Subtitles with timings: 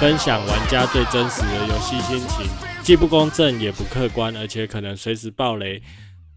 [0.00, 2.46] 分享玩家最真实的游戏心情，
[2.82, 5.82] 既不公正也不客观，而且可能随时爆雷。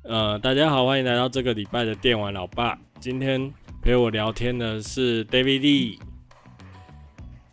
[0.03, 2.75] 呃，大家好，欢迎来到这个礼拜的电玩老爸。
[2.99, 5.99] 今天陪我聊天的是 David Lee。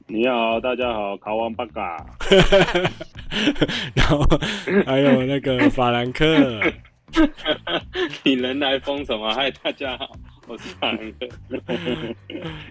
[0.07, 2.07] 你好，大家好，卡王八嘎。
[3.95, 4.25] 然后
[4.87, 6.63] 还有那个法兰克。
[8.23, 9.33] 你人来疯什么？
[9.33, 10.11] 嗨，大家好，
[10.47, 11.29] 我是法兰克。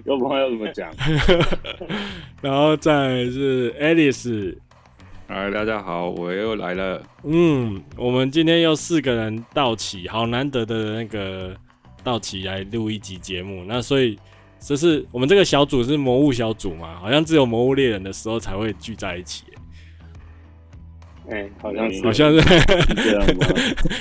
[0.05, 0.91] 又不知道要怎么讲。
[2.41, 4.55] 然后再是 Alice。
[5.27, 7.03] 嗨，大家好，我又来了。
[7.23, 11.55] 嗯，我们今天又四个人到齐，好难得的那个
[12.03, 13.65] 到齐来录一集节目。
[13.67, 14.17] 那所以
[14.59, 16.95] 这是我们这个小组是魔物小组嘛？
[16.99, 19.43] 好像只有魔物猎人的时候才会聚在一起。
[21.29, 22.41] 哎、欸，好像是，好像是
[22.95, 23.47] 这样吗？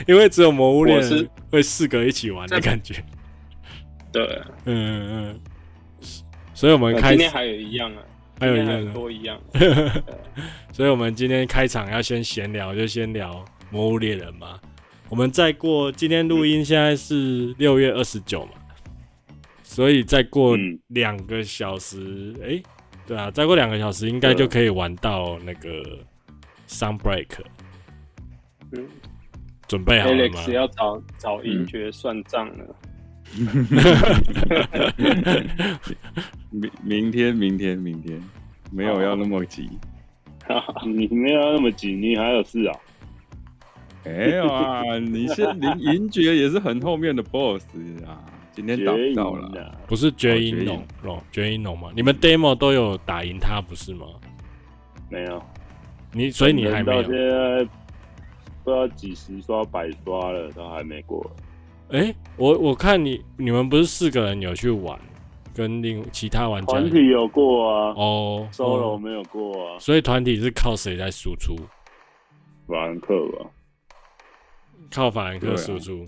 [0.07, 2.95] 因为只有魔物猎人会四个一起玩的感觉。
[4.12, 4.23] 对，
[4.64, 5.41] 嗯嗯嗯。
[6.55, 8.03] 所以我们开今天还有一样啊。
[8.39, 9.41] 还有一样多一样，
[10.70, 13.33] 所以，我们今天开场要先闲聊，就先聊
[13.70, 14.61] 《魔物猎人》嘛。
[15.09, 18.53] 我们再过今天录音，现在是六月二十九嘛，
[19.62, 20.55] 所以再过
[20.89, 22.62] 两个小时，哎、欸，
[23.06, 25.83] 对啊，再过两个小时应该就可以玩到那个
[26.69, 27.28] Sunbreak。
[28.72, 28.86] 嗯，
[29.69, 32.77] 准备好了吗？Alex 要找找银爵算账了。
[36.50, 38.22] 明明天，明天，明天，
[38.70, 39.69] 没有要那么急。
[40.87, 42.78] 你没有要那么急，你还有事啊？
[44.05, 47.64] 没有啊，你是林银爵也是很后面的 boss
[48.06, 48.22] 啊。
[48.53, 51.91] 今天打不到了，不是绝音龙龙绝音龙吗？
[51.94, 54.06] 你们 demo 都有打赢他不是吗？
[55.11, 55.44] 没有，
[56.17, 57.03] 你所以你还没有？
[57.03, 57.64] 到现在
[58.64, 61.31] 不知道几十刷百刷了，都还没过。
[61.91, 64.98] 哎、欸，我我看你你们不是四个人有去玩，
[65.55, 67.94] 跟另其他玩家团体有过啊？
[67.97, 69.78] 哦，solo 没有过啊？
[69.78, 71.54] 所以团体是靠谁在输出？
[72.66, 73.50] 法兰克吧，
[74.91, 76.06] 靠法兰克输出、啊。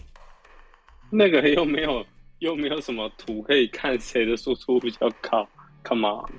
[1.11, 2.05] 那个又没有
[2.41, 5.47] 又没有什么图可以看谁的输出比较高
[5.85, 6.31] ？Come on，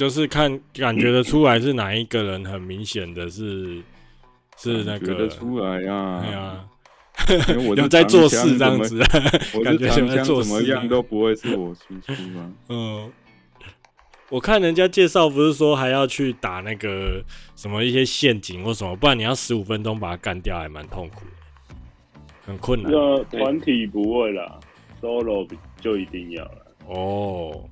[0.00, 3.82] 就是看感觉得出来是哪一个人，很明显的是
[4.56, 6.66] 是那个出来呀、啊，对啊。
[7.68, 8.98] 我 有在做事这样子，
[9.52, 10.02] 我感觉怎
[10.46, 12.50] 么样都不会是我输出吗？
[12.70, 13.12] 嗯，
[14.30, 17.22] 我看人家介绍不是说还要去打那个
[17.54, 21.26] 什么一些陷阱或什么，不然你要十五分钟把它干掉，还蛮痛苦
[21.68, 21.74] 的，
[22.46, 22.90] 很困难。
[22.90, 24.58] 那团体不会啦
[25.02, 25.46] ，solo
[25.78, 26.66] 就一定要了。
[26.86, 27.68] 哦。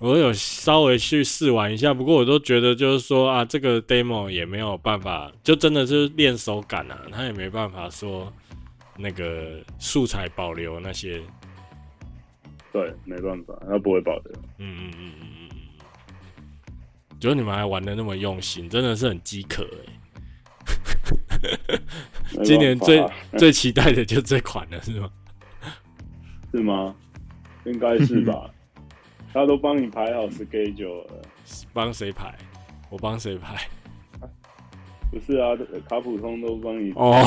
[0.00, 8.32] 我有稍微去试玩一下，不过我都觉得就是说啊，这个 demo 也没有办法，就真的是练手感啊，他也没办法说
[8.96, 11.20] 那个素材保留那些。
[12.72, 14.32] 对，没办法，他不会保留。
[14.58, 15.58] 嗯嗯嗯嗯嗯嗯。
[17.18, 19.98] 觉得你们还玩的那么用心，真的是很饥渴哎。
[22.44, 23.04] 今年最
[23.36, 25.10] 最期待的就这款了，是吗？
[26.52, 26.94] 是吗？
[27.64, 28.48] 应该是吧。
[29.38, 31.22] 他都帮你排好 schedule 了，
[31.72, 32.34] 帮谁排？
[32.90, 33.56] 我帮谁排？
[35.12, 35.56] 不是啊，
[35.88, 37.24] 卡普通都帮你哦。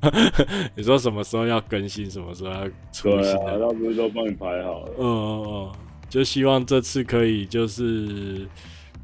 [0.74, 3.36] 你说什么时候要更新，什么时候要出新？
[3.40, 4.94] 啊，他不是都帮你排好了？
[4.98, 5.72] 嗯嗯嗯，
[6.08, 8.48] 就希望这次可以就是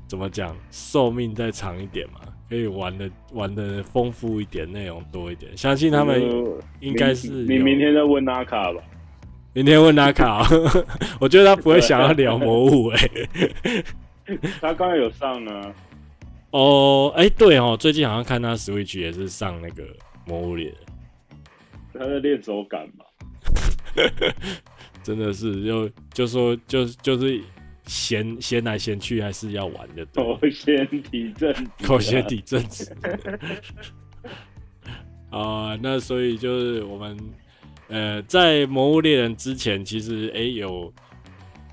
[0.08, 5.54] 怎么讲，寿命再长一点嘛，可以玩的玩的丰富一点，内容多一点。
[5.54, 6.18] 相信他们
[6.80, 8.80] 应该是你明天再问阿卡吧。
[9.54, 10.46] 明天问他卡，
[11.20, 13.10] 我觉得他不会想要聊魔物哎、
[13.64, 13.84] 欸。
[14.62, 15.74] 他刚刚有上呢。
[16.52, 19.84] 哦，哎，对哦，最近好像看他 Switch 也是上那个
[20.26, 20.72] 魔物猎。
[21.92, 23.04] 他在练手感吧。
[25.02, 27.38] 真的是，就就说就就是
[27.84, 30.06] 闲闲来闲去，还是要玩的。
[30.14, 32.90] 口先体正直，口嫌体正直。
[35.30, 37.14] 啊，那所以就是我们。
[37.92, 40.90] 呃，在《魔物猎人》之前，其实诶、欸、有，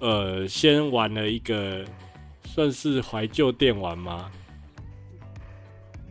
[0.02, 1.86] 呃，先玩了一个
[2.44, 4.30] 算是怀旧电玩吗？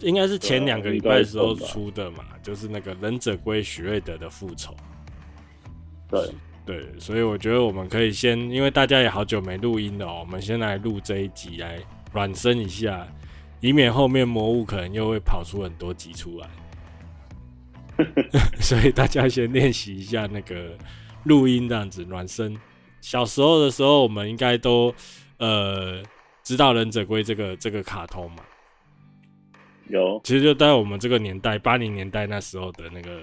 [0.00, 4.72] 应该是前两个礼拜的时候出的嘛，就是那个《忍者龟许瑞德的复仇》。
[6.08, 6.30] 对
[6.64, 11.78] 对，所以我觉得我们可以先，因为大家也好久没录音了，喔，我们先来录这一集来
[12.14, 13.06] 暖身一下，
[13.60, 16.48] 以免后面魔物可能又会跑出很多集出来。
[18.60, 20.76] 所以大家先练习一下那个
[21.24, 22.56] 录音，这样子暖身。
[23.00, 24.94] 小时候的时候，我们应该都
[25.38, 26.02] 呃
[26.42, 28.38] 知道忍者龟这个这个卡通嘛。
[29.88, 33.20] 有，其实就在我们这个年代，八零年代那时候的那个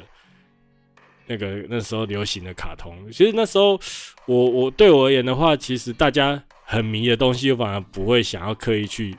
[1.27, 2.98] 那个那时候流行的卡通。
[3.12, 3.80] 其实那时候
[4.25, 9.16] 我我对我而言的话，其实大家很迷的东西，我反而不会想要刻意去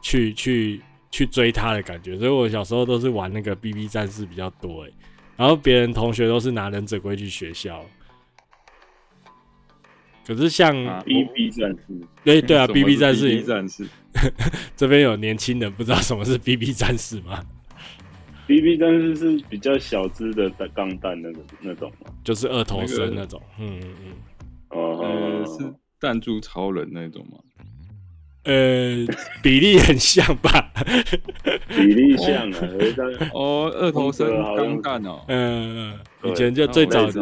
[0.00, 0.80] 去去
[1.10, 2.16] 去追他的感觉。
[2.18, 4.92] 所以我小时候都是玩那个 BB 战士比较多诶，
[5.36, 7.84] 然后别人同学都是拿忍者龟去学校。
[10.26, 10.74] 可是像
[11.04, 13.88] BB 战士，对对啊，BB 战士，BB 战士，
[14.76, 17.42] 这边有年轻人不知道什么是 BB 战士吗
[18.46, 22.12] ？BB 战士是比较小只的钢弹那个那种吗？
[22.22, 24.12] 就是二头身那种，嗯嗯嗯，
[24.68, 27.38] 哦、呃，是弹珠超人那种吗？
[28.44, 29.04] 呃，
[29.42, 30.72] 比例很像吧？
[31.68, 32.68] 比例像啊，
[33.34, 35.92] 哦，二头身钢弹哦，嗯
[36.22, 37.12] 嗯，以前就最早的，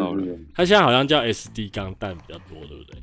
[0.53, 2.99] 他现在好像叫 SD 钢弹比较多，对不对？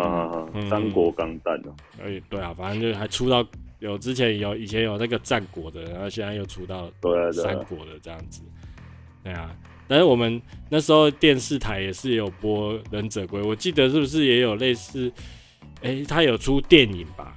[0.00, 0.48] 啊！
[0.70, 3.44] 三国钢弹哦，哎，对啊，反正就还出到。
[3.78, 6.88] 有之前有以前有那个战国的，然后现在又出到
[7.32, 8.40] 三国的这样子，
[9.24, 9.50] 对啊。
[9.88, 15.12] 但是我们那时候电视台也是有播忍者龟，我记得是不是也有类似？
[15.82, 17.36] 哎、欸，他有出电影吧？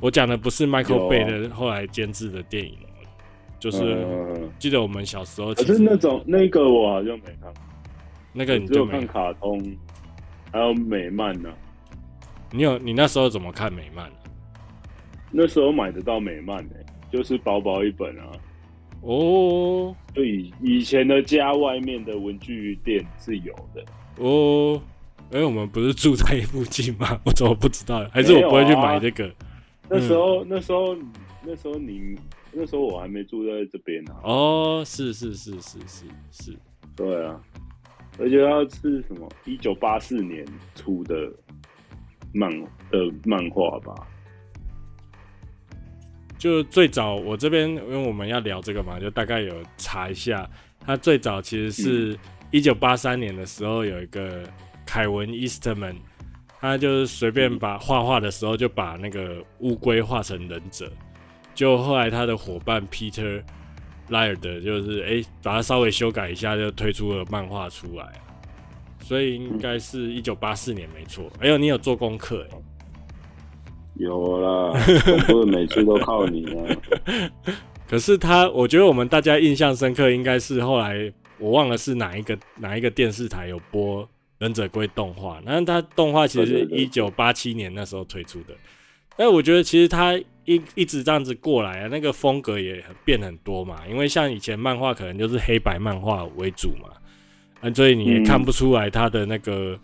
[0.00, 2.76] 我讲的不是 Michael Bay 的后来监制的电影，
[3.58, 4.06] 就是
[4.58, 5.54] 记得我们小时候。
[5.54, 7.52] 可是那种那个我好像没看，
[8.32, 9.60] 那个你就看卡通，
[10.52, 11.54] 还有美漫呢、啊。
[12.50, 14.10] 你有你那时候怎么看美漫？
[15.30, 18.26] 那时候买得到美漫诶、欸，就是薄薄一本啊。
[19.00, 23.84] 哦，就以以前的家外面的文具店是有的。
[24.18, 24.80] 哦，
[25.32, 27.18] 哎、欸，我们不是住在附近吗？
[27.24, 28.06] 我怎么不知道？
[28.12, 29.26] 还是我不会去买这个？
[29.26, 29.34] 啊
[29.88, 30.96] 嗯、那时候，那时候，
[31.42, 32.14] 那时候你
[32.52, 34.20] 那时候我还没住在这边呢、啊。
[34.24, 36.56] 哦，是是是是是是，
[36.94, 37.40] 对啊。
[38.18, 39.26] 而且它是什么？
[39.46, 40.44] 一九八四年
[40.74, 41.32] 出的
[42.34, 42.50] 漫
[42.90, 44.06] 的漫画吧。
[46.36, 50.46] 就最早我这边，因为我们要聊这个嘛，就大概有查一下，
[50.80, 52.18] 他最早其实是
[52.50, 54.42] 一九八三年的时候，有一个
[54.92, 55.96] 凯文伊斯特曼，
[56.60, 60.86] 他就是随便把画画的时候就把那个乌龟画成忍者，
[61.54, 63.42] 就后来他的伙伴 Peter
[64.10, 68.06] Laird 就是哎、欸、把它稍微修改一下，就推出了漫画出来，
[69.00, 71.24] 所以应该是一九八四年没错。
[71.40, 72.62] 哎呦，你有做功课哎、欸。
[73.94, 74.78] 有啦，
[75.26, 77.32] 不是每次都靠你啊。
[77.88, 84.04] 可是他，我觉得我们大家印象深刻，应该是后来我忘了是哪一个哪一个电视台有播
[84.42, 85.40] 《忍者龟》动画。
[85.44, 88.54] 那它动画其实是一九八七年那时候推出的。
[89.16, 93.82] 但我觉得其实它一一直这样子过来啊，那个风格也变很多嘛。
[93.88, 96.88] 因为像以前漫画可能就是黑白漫画为主嘛，
[97.60, 99.72] 啊，所以你也看不出来它的那个。
[99.72, 99.80] 嗯、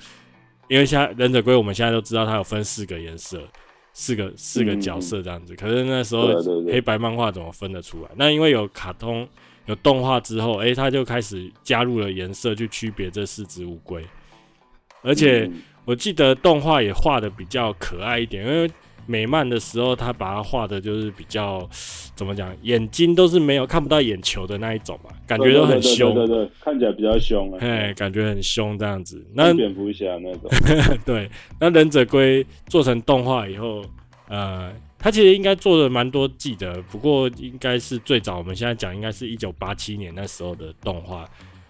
[0.69, 3.41] 因为像《忍者龟》，我们现在都知道它有分四个颜色。
[3.95, 6.29] 四个四个角色这样子，嗯、可是那时候
[6.71, 8.11] 黑白漫画怎么分得出来？
[8.15, 9.29] 那因为有卡通
[9.67, 14.07] 有动画之后，哎、欸，他就开始加入了颜色去区别这四只乌龟，
[15.03, 15.51] 而且
[15.85, 18.71] 我记得动画也画的比较可爱一点，因为。
[19.11, 21.67] 美漫的时候，他把它画的就是比较
[22.15, 29.27] 怎么讲，眼睛都是没有看不到眼球的那一种嘛，感觉都很凶，对对，对对对，看起来比较凶啊，哎，感觉很凶这样子。
[29.33, 30.51] 那蝙蝠侠那种，
[31.07, 33.83] 对，那忍者龟做成动画以后，
[34.29, 41.27] 呃，他其实应该做了蛮多季的，不过应该是最早我们现在讲，应该是一九八七年那时候的动画，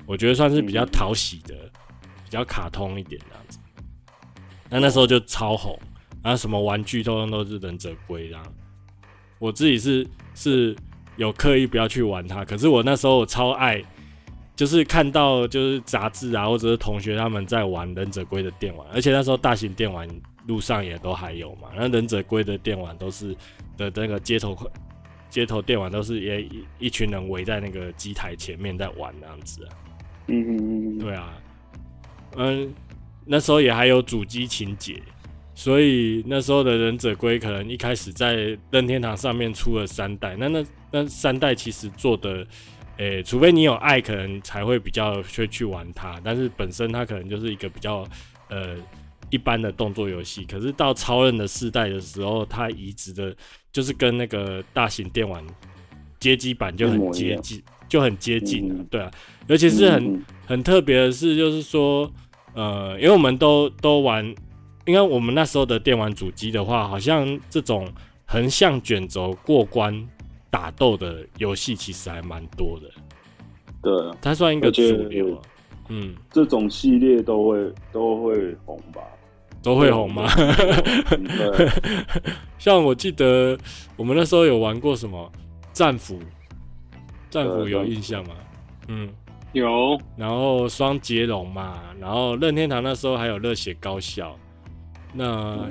[0.06, 1.70] 我觉得算是比较讨喜的，嗯、
[2.28, 3.58] 比较卡通一点这样子。
[4.68, 5.78] 那那时候就超红。
[6.20, 8.44] 然后，什么玩具通通都是忍者龟这样！
[9.38, 10.76] 我自己是是
[11.16, 13.80] 有刻意不要去玩它，可是我那时候我超爱，
[14.56, 20.08] 就是看到就是杂志啊，或者是同学他们在玩忍者龟的电玩，而且那时候大型电玩
[20.48, 21.68] 路上也都还有嘛。
[21.74, 23.32] 那忍者龟的电玩都是
[23.76, 24.58] 的那个街头
[25.30, 29.70] 街头电玩都是也一一群人围在那个机台前面在玩那样子啊。
[30.26, 31.32] 嗯嗯嗯，对啊，
[32.38, 32.72] 嗯，
[33.26, 35.02] 那时候也还有主机情节。
[35.54, 42.46] 所以那时候的忍者龟可能一开始在任天堂上面出了三代，那那那三代其实做的，
[42.98, 46.14] 诶、欸，除非你有爱，可能才会比较去去玩它。
[46.22, 48.06] 但是本身它可能就是一个比较
[48.50, 48.76] 呃
[49.30, 50.44] 一般的动作游戏。
[50.44, 53.36] 可是到超人的四代的时候，它移植的
[53.72, 55.44] 就是跟那个大型电玩
[56.20, 59.10] 街机版就很接近，就很接近对啊。
[59.48, 62.08] 尤其是很很特别的是，就是说，
[62.54, 64.34] 呃，因为我们都都玩。
[64.86, 67.86] 因为我们那时候的电玩主机的话，好像这种
[68.24, 70.08] 横向卷轴过关
[70.48, 72.88] 打斗的游戏其实还蛮多的。
[73.82, 75.38] 对，它算一个主流。
[75.90, 79.02] 嗯，这种系列都会都会红吧？
[79.62, 80.26] 都会红吗？
[81.10, 81.68] 对。
[82.58, 83.58] 像我记得
[83.94, 85.30] 我们那时候有玩过什么
[85.74, 86.18] 战斧？
[87.28, 88.34] 战斧有印象吗？
[88.86, 89.06] 嗯，
[89.52, 94.36] 有，然后双截龙嘛，然后任天堂那时候还有热血高校，
[95.14, 95.68] 那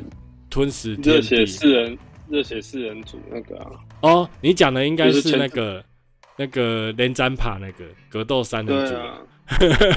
[0.49, 3.71] 吞食热血四人，热血四人组那个啊。
[4.01, 5.83] 哦，你讲的应该是那个
[6.37, 8.95] 那个连战帕那个格斗三人组。
[8.95, 9.19] 啊。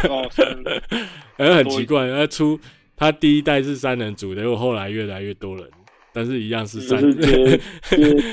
[0.09, 0.31] 哦，
[1.39, 2.61] 哎，很奇怪，他出
[2.97, 5.69] 他第一代是三人组的，结果后来越来越多人，
[6.13, 7.21] 但是一样是三人。
[7.21, 7.59] 街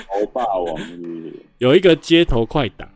[0.07, 1.33] 头霸王是是？
[1.57, 2.87] 有一个街头快打。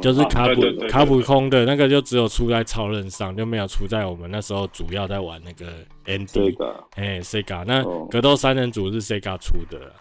[0.00, 5.72] 就是卡普卡普空的那个，就只有出在超人上，就没有出在我们那时候主要在玩那个
[6.04, 6.54] ND，
[6.94, 7.64] 哎，Sega。
[7.66, 9.92] 那格斗三人组是 Sega 出的，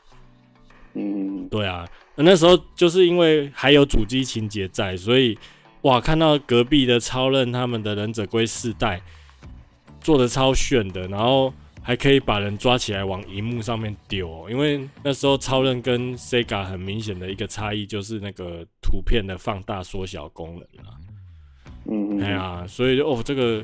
[0.93, 1.87] 嗯，对啊。
[2.15, 5.37] 那时候就是因为还有主机情节在，所以
[5.81, 9.01] 哇，看到隔壁的超任他们的忍者龟四代
[9.99, 11.53] 做的超炫的，然后。
[11.87, 20.97] 还可以把人抓起来往荧幕上面丢，哦，因为那时候超人跟 Sega 很明显的一个差异就是那个图片的放大缩小功能啊。
[21.87, 23.63] 嗯，哎呀，所以就哦，这个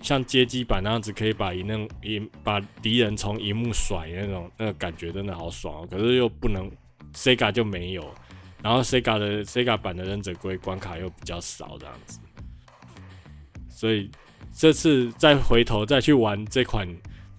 [0.00, 5.88] 像街机版那样子，可以把一那一把敌人从荧幕甩那种，那个感觉真的好爽，哦。
[5.90, 6.70] 可是又不能
[7.12, 8.08] Sega 就没有，
[8.62, 12.20] 然后 Sega 的 Sega 版的忍者龟关卡又比较少这样子，
[13.68, 14.08] 所以
[14.52, 16.86] 这次再回头再去玩这款。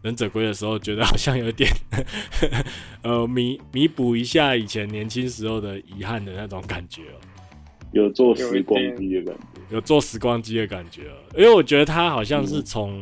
[0.04, 1.72] 忍者龟的时候，觉得好像有点，
[3.04, 7.22] 呃，弥弥补一下以前年轻时候的遗憾的那种感觉哦、喔。
[7.94, 11.40] 有做时光机的感觉，有做时光机的感觉哦、喔。
[11.40, 13.02] 因为我觉得他好像是从，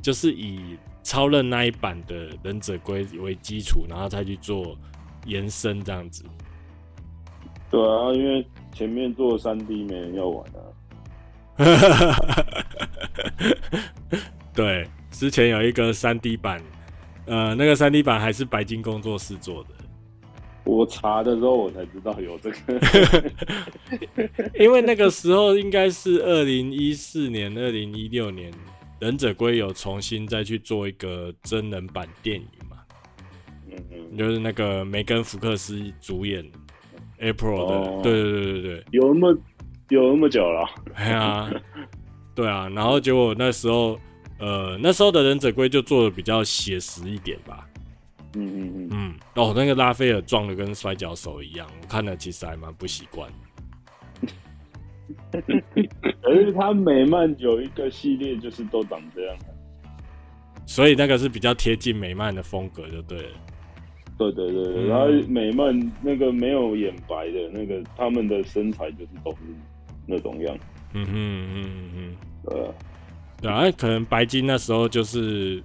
[0.00, 0.60] 就是以
[1.02, 4.78] 超任那一版的忍者龟为基础，然后再去做
[5.26, 6.24] 延伸这样子。
[7.68, 10.62] 对啊，因为前面做三 D 没人要玩啊。
[14.54, 14.86] 对。
[15.18, 16.62] 之前有一个三 D 版，
[17.26, 19.70] 呃，那个三 D 版还是白金工作室做的。
[20.62, 23.32] 我查的时候我才知道有这个，
[24.56, 28.52] 因为那个时候应该是二零一四年、二零一六年，
[29.00, 32.76] 忍者龟有重新再去做一个真人版电影嘛。
[33.68, 36.48] 嗯嗯，就是那个梅根福克斯主演
[37.18, 39.38] ，April 的，哦、对对对对对，有那么
[39.88, 40.64] 有那么久了。
[40.96, 41.50] 对啊，
[42.36, 43.98] 对啊，然后结果那时候。
[44.38, 47.68] 呃，那时候的忍者龟就做的比较写实一点吧。
[48.34, 49.14] 嗯嗯嗯嗯。
[49.34, 53.30] 哦，那个拉斐尔撞的跟摔跤手一样，我看了其实还蛮不习惯。
[56.22, 59.36] 可是他美漫有一个系列就是都长这样。
[60.66, 63.28] 所以那个是比较贴近美漫的风格，就对了。
[64.18, 69.38] 对对对，嗯、然后美漫那个没有眼白的那个，他们的身材就是都是
[70.06, 70.58] 那种样。
[70.92, 72.50] 嗯哼嗯嗯嗯哼。
[72.50, 72.70] 对。
[73.40, 75.62] 对啊，可能白金那时候就是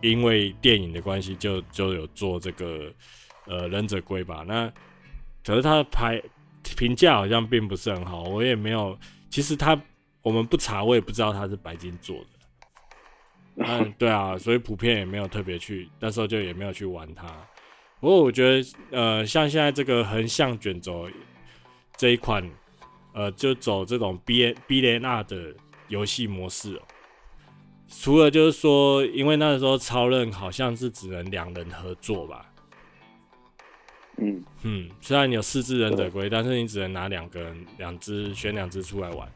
[0.00, 2.92] 因为电影的关系，就就有做这个
[3.46, 4.44] 呃忍者龟吧。
[4.46, 4.72] 那
[5.44, 6.22] 可是他的排
[6.76, 8.96] 评价好像并不是很好，我也没有。
[9.30, 9.80] 其实他
[10.22, 13.66] 我们不查，我也不知道他是白金做的。
[13.66, 17.26] 嗯， 对啊，所以普遍也没有特别去，那时候就也没有去玩它。
[18.00, 21.10] 不过我觉得呃，像现在这个横向卷轴
[21.96, 22.48] 这一款，
[23.12, 25.52] 呃，就走这种 B B N R 的
[25.88, 26.82] 游戏模式哦。
[27.88, 32.44] 除了就是说，因为那个时候超任好像是只能两人合作吧。
[34.18, 39.26] 嗯嗯，虽然你有四只忍者龟，但是你只能拿两个人，两只选两只出来玩。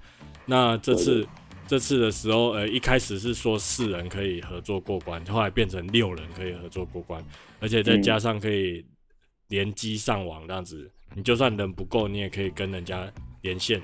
[0.44, 1.26] 那这次
[1.66, 7.24] 这次的时候，呃，一开始是说四人可以合作过关，后来变成六人可以合作过关，
[7.58, 8.84] 而且再加上可以
[9.48, 13.80] 联机上网这样子，你就算人不够，你也可以跟人家连线。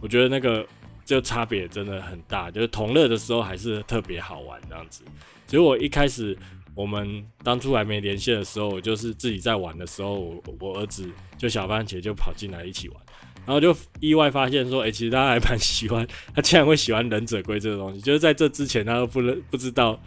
[0.00, 0.66] 我觉得那个。
[1.06, 5.04] 这个差别真的很大，就是同乐的时候还是特别好玩这样子。
[5.46, 6.36] 所以我一开始
[6.74, 11.08] 我们当初还没连线的时候，我就是自己在玩的时候，我我儿子
[11.38, 13.00] 就小番茄就跑进来一起玩，
[13.46, 19.98] 然后就意外发现说，哎、欸，其实他还 蛮喜欢，他竟然会喜欢忍者龟这个东西，就是在这之前他都不认不知道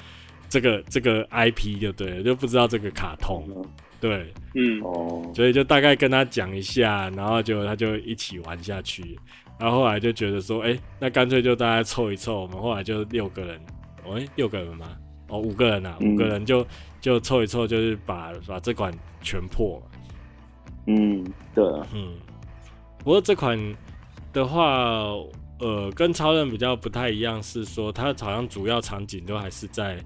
[0.49, 3.65] 这个这个 IP 就对了，就不知道这个卡通，
[4.01, 4.81] 对，嗯。
[4.81, 9.17] 哦，所以就大概跟他讲一下，然后就他就一起玩下去。
[9.59, 12.41] 然后后来就觉得说，哎、欸，那干脆就大家凑一凑。
[12.41, 13.59] 我们后来就六个人，
[14.05, 14.87] 哦，欸、六个人吗？
[15.27, 16.65] 哦，五个人啊，五个人就
[17.01, 19.81] 就凑一凑，就是把把这款全破。
[20.87, 21.23] 嗯，
[21.53, 21.63] 对，
[21.93, 22.17] 嗯。
[22.99, 23.57] 不过这款
[24.33, 25.13] 的话，
[25.59, 30.01] 呃，跟超人比较不太一样，是说它好像主要场景都还是在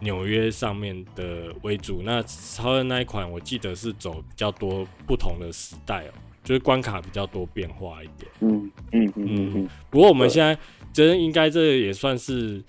[0.00, 2.02] 纽约上面的为主。
[2.04, 6.12] 那超人那一款，我记得是走比较多不同的时代哦。
[6.46, 9.68] 就是关卡比较多变化一点，嗯嗯嗯嗯。
[9.90, 10.56] 不过我们现在
[10.92, 12.62] 真应该这也算是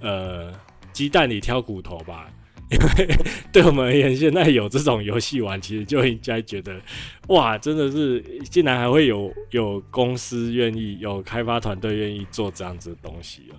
[0.00, 0.52] 呃
[0.92, 2.30] 鸡蛋里挑骨头吧，
[2.70, 3.18] 因为
[3.52, 6.80] 对我们而言，现在有这种游戏玩，其实就应该觉得，
[7.26, 13.58] 哇，真的是竟然还会有有公司愿意，有开发团队愿意做这样子的东西啊。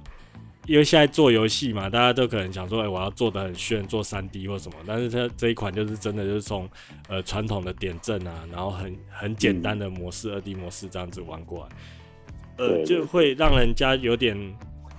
[0.67, 4.77] 因为现在做游戏嘛，大家都可能想说，哎、欸，我要做的很炫，做三 D 或什么。
[4.85, 6.69] 但是它这一款就是真的，就是从
[7.07, 14.37] 呃传统的点阵啊，然后很很简单的模式，二、嗯、D 模式这样子玩过来，呃，就会让人家有点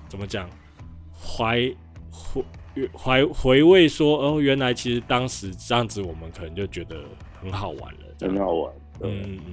[0.09, 0.49] 怎么讲，
[1.13, 1.71] 怀
[2.11, 2.43] 回
[2.97, 6.97] 怀回味说，哦，原来其实当时这样子，我们可能就觉得
[7.43, 8.73] 很好玩了，很好玩。
[9.03, 9.39] 嗯嗯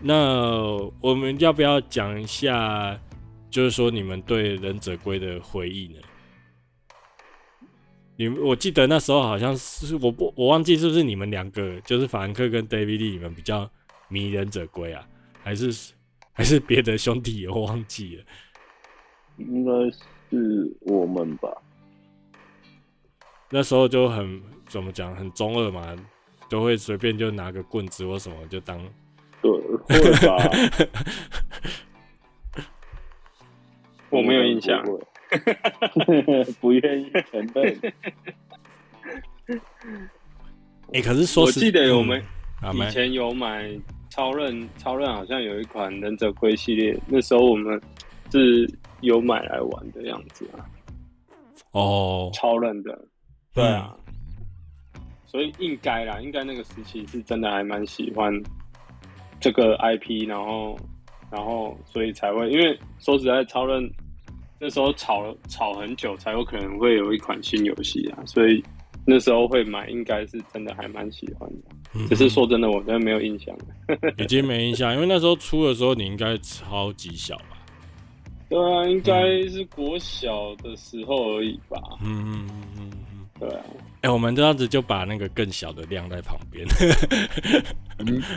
[0.00, 2.98] 那我们要不要讲一下？
[3.52, 6.00] 就是说，你们对忍者龟的回忆呢？
[8.16, 13.70] 你们我记得那时候好像是我不我忘记是不是你们两个，就是法兰克跟 David，你们比较
[14.08, 15.06] 迷忍者龟啊，
[15.42, 15.92] 还是
[16.32, 17.46] 还是别的兄弟？
[17.46, 18.24] 我忘记了，
[19.36, 19.70] 应该
[20.30, 21.48] 是我们吧。
[23.50, 25.94] 那时候就很怎么讲，很中二嘛，
[26.48, 28.78] 都会随便就拿个棍子或什么就当
[29.42, 29.50] 对，
[29.88, 30.36] 会吧。
[34.12, 34.84] 我没有印象，
[36.60, 37.76] 不愿意承认。
[40.92, 42.22] 哎，可是说，我记得我们
[42.74, 43.66] 以前有买
[44.10, 47.80] 超任，超任好像有一款忍者龟系列，那时候我们
[48.30, 50.60] 是有买来玩的样子啊。
[51.70, 53.06] 哦，超任的，
[53.54, 53.96] 对啊，
[55.24, 58.30] 所以应该啦，应该那个时期是真的还蛮喜欢
[59.40, 60.78] 这个 IP，然后，
[61.30, 63.90] 然后所以才会，因为说实在，超任。
[64.64, 68.62] 那时候炒了炒很久，才有可能会有一款新游戏啊，所以
[69.04, 71.56] 那时候会买，应该是真的还蛮喜欢的。
[71.94, 73.52] 嗯、只是说真的，我真的没有印象，
[74.18, 77.58] 已经没印象，因为那时候出的时候你应该超级小吧？
[78.48, 81.76] 对啊，应该是国小的时候而已吧。
[82.00, 83.64] 嗯嗯嗯嗯嗯，对啊。
[84.02, 86.64] 哎、欸，我们这样子就把那个更小的晾在旁边。
[87.98, 88.22] 嗯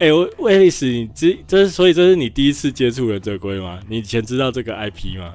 [0.00, 3.80] 哎、欸，威利斯，你这这是所以这是你第一次接触了这龟吗？
[3.88, 5.34] 你以前知道这个 IP 吗？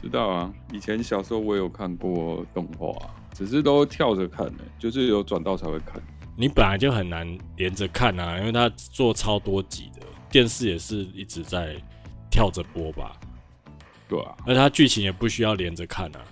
[0.00, 2.94] 知道啊，以前小时候我有看过动画，
[3.34, 6.00] 只是都跳着看的，就是有转到才会看。
[6.36, 7.26] 你本来就很难
[7.56, 11.74] 连着看啊，因为它做超多集的，电视也是一直在
[12.30, 13.18] 跳着播吧？
[14.08, 16.22] 对啊，而它剧情也不需要连着看啊，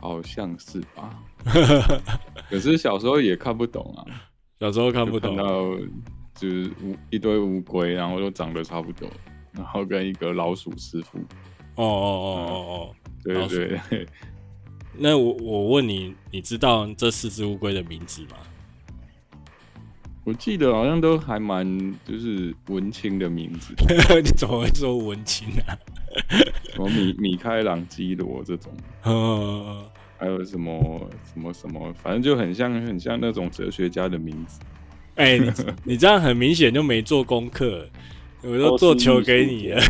[0.00, 1.16] 好像是吧？
[2.50, 4.02] 可是小时候也看不懂啊。
[4.62, 5.76] 小时候看不懂，看到
[6.36, 9.10] 就是乌一堆乌龟，然后都长得差不多，
[9.50, 11.18] 然后跟一个老鼠师傅。
[11.74, 12.94] 哦哦哦哦哦，
[13.24, 14.06] 对对对。
[14.96, 18.36] 那我我问你，你知道这四只乌龟的名字吗？
[20.22, 21.66] 我记得好像都还蛮
[22.04, 23.74] 就是文青的名字。
[24.22, 25.76] 你怎么会说文青啊？
[26.70, 28.72] 什么米米开朗基罗这种。
[30.22, 34.60] 还有什么什么什么，反正就很像很像那种哲学家的名字。
[35.16, 37.84] 哎、欸， 你你这样很明显就没做功课，
[38.44, 39.82] 我都做球给你了。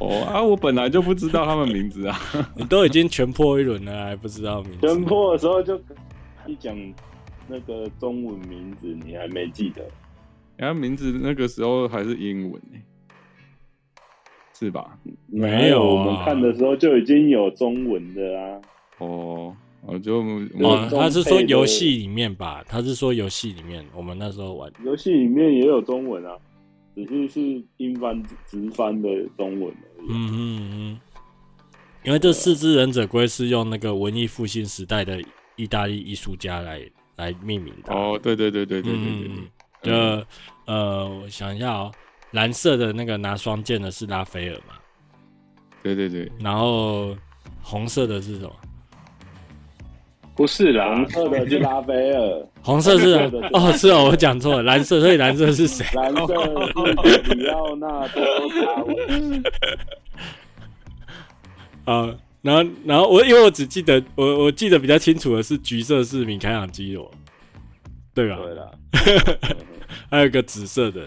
[0.00, 2.18] 哦啊，我本来就不知道他们名字啊，
[2.58, 4.78] 你都已经全破一轮了，还不知道名字？
[4.88, 5.80] 全破的时候就
[6.46, 6.76] 一讲
[7.46, 9.84] 那个中文名字，你还没记得？
[10.56, 12.78] 然后名字那个时候还是英文呢。
[14.52, 14.98] 是吧？
[15.26, 18.60] 没有、啊，我们看的时候就已经有中文的啊。
[19.00, 20.22] 哦，我就
[20.60, 22.62] 哦，他是说游戏里面吧？
[22.68, 26.36] 他是说游戏里面，我们那时候玩游戏里面也有中文啊，
[26.94, 30.06] 只是是英翻直翻的中文而已。
[30.08, 31.00] 嗯嗯嗯，
[32.04, 35.22] 因为这四只忍者龟是用那个文艺复兴时代的
[35.56, 36.82] 意大利艺术家来
[37.16, 37.92] 来命名的。
[37.92, 39.28] 哦，对对对对对对对，
[39.82, 40.26] 对，就、嗯、
[40.66, 41.92] 呃，我想一下哦，
[42.32, 44.74] 蓝色的那个拿双剑的是拉斐尔嘛？
[45.82, 47.16] 对对对，然后
[47.62, 48.52] 红色的是什么？
[50.40, 53.12] 不是啦，红色的是拉斐尔，红色是
[53.52, 55.84] 哦，是哦，我讲错了， 蓝色，所以蓝色是谁？
[55.92, 56.34] 蓝色
[57.04, 59.42] 是里奥纳多卡韦。
[61.84, 67.10] 啊， 然后，然后我因为我只记得我我记得比较清楚的是橘色是米开朗基罗，
[68.14, 68.38] 对吧？
[68.38, 68.72] 对了，
[70.10, 71.02] 还有一个紫色的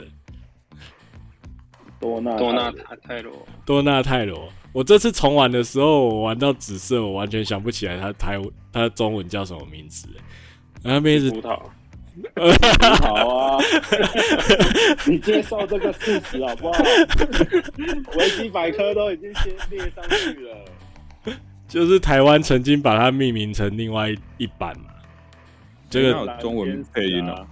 [2.00, 3.34] 多纳多纳泰罗，
[3.65, 4.48] 多纳泰罗。
[4.74, 10.08] 我这次重玩的时候，我玩到紫色，我完全想不起来它台它的中文叫什么名字。
[10.82, 11.62] 然后名字葡萄，
[13.02, 13.64] 好啊，
[15.08, 16.84] 你接受这个事实好不好？
[18.18, 21.36] 维基百科都已经先列上去了。
[21.68, 24.90] 就是台湾曾经把它命名成另外一版嘛，
[25.90, 27.48] 这个有中文配音啊，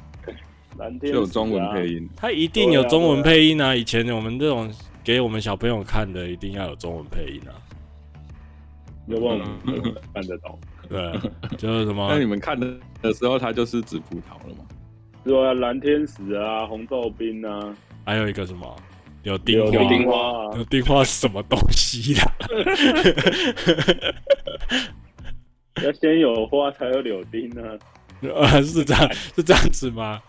[1.02, 3.76] 就有中文配音，它一定有中文配音啊。
[3.76, 4.72] 以前我们这种。
[5.04, 7.54] 给我们小朋友看的，一定要有中文配音啊，
[9.08, 10.60] 要不然我们看得懂。
[10.90, 11.20] 对，
[11.58, 12.08] 就是什么？
[12.12, 12.68] 那你们看的
[13.02, 14.66] 的时候，它就是紫葡萄了吗？
[15.24, 18.76] 对啊，蓝天使啊，红豆冰啊，还有一个什么？
[19.24, 22.32] 柳丁花，柳丁花，柳丁花是什么东西呀？
[25.84, 27.62] 要先有花才有柳丁呢？
[28.36, 30.22] 啊， 是这样，是这样子吗？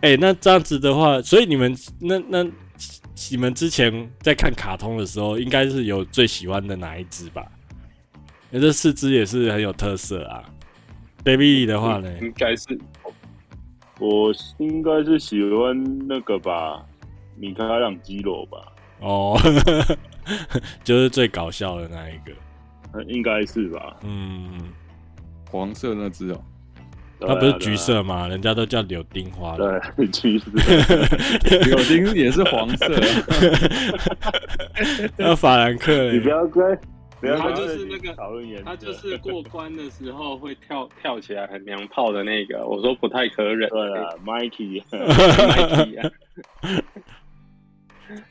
[0.00, 2.44] 哎、欸，那这样子的话，所以你们那那
[3.30, 7.44] 你们之前在看卡通的时候，应该是有最喜欢的哪一只吧？
[8.50, 10.44] 那这四只也是很有特色啊。
[11.24, 12.78] Baby 的话呢，应该是
[13.98, 16.86] 我应该是喜欢那个吧，
[17.36, 18.58] 米开朗基罗吧。
[19.00, 19.36] 哦，
[20.84, 23.96] 就是最搞笑的那一个，应该是吧？
[24.04, 24.72] 嗯，
[25.50, 26.40] 黄色那只哦，
[27.20, 28.28] 它不是橘色吗？
[28.28, 29.80] 人家都叫柳丁花了。
[29.96, 30.50] 对， 橘色，
[31.66, 32.86] 柳丁也是黄色。
[35.18, 36.78] 那法兰克，你不要跟。
[37.36, 42.64] 他就是那个讨论员，他就是过关的时候会跳跳起来很娘炮的那个。
[42.64, 43.68] 我说不太可忍。
[43.70, 46.08] 对啊，Mikey，Mikey 啊。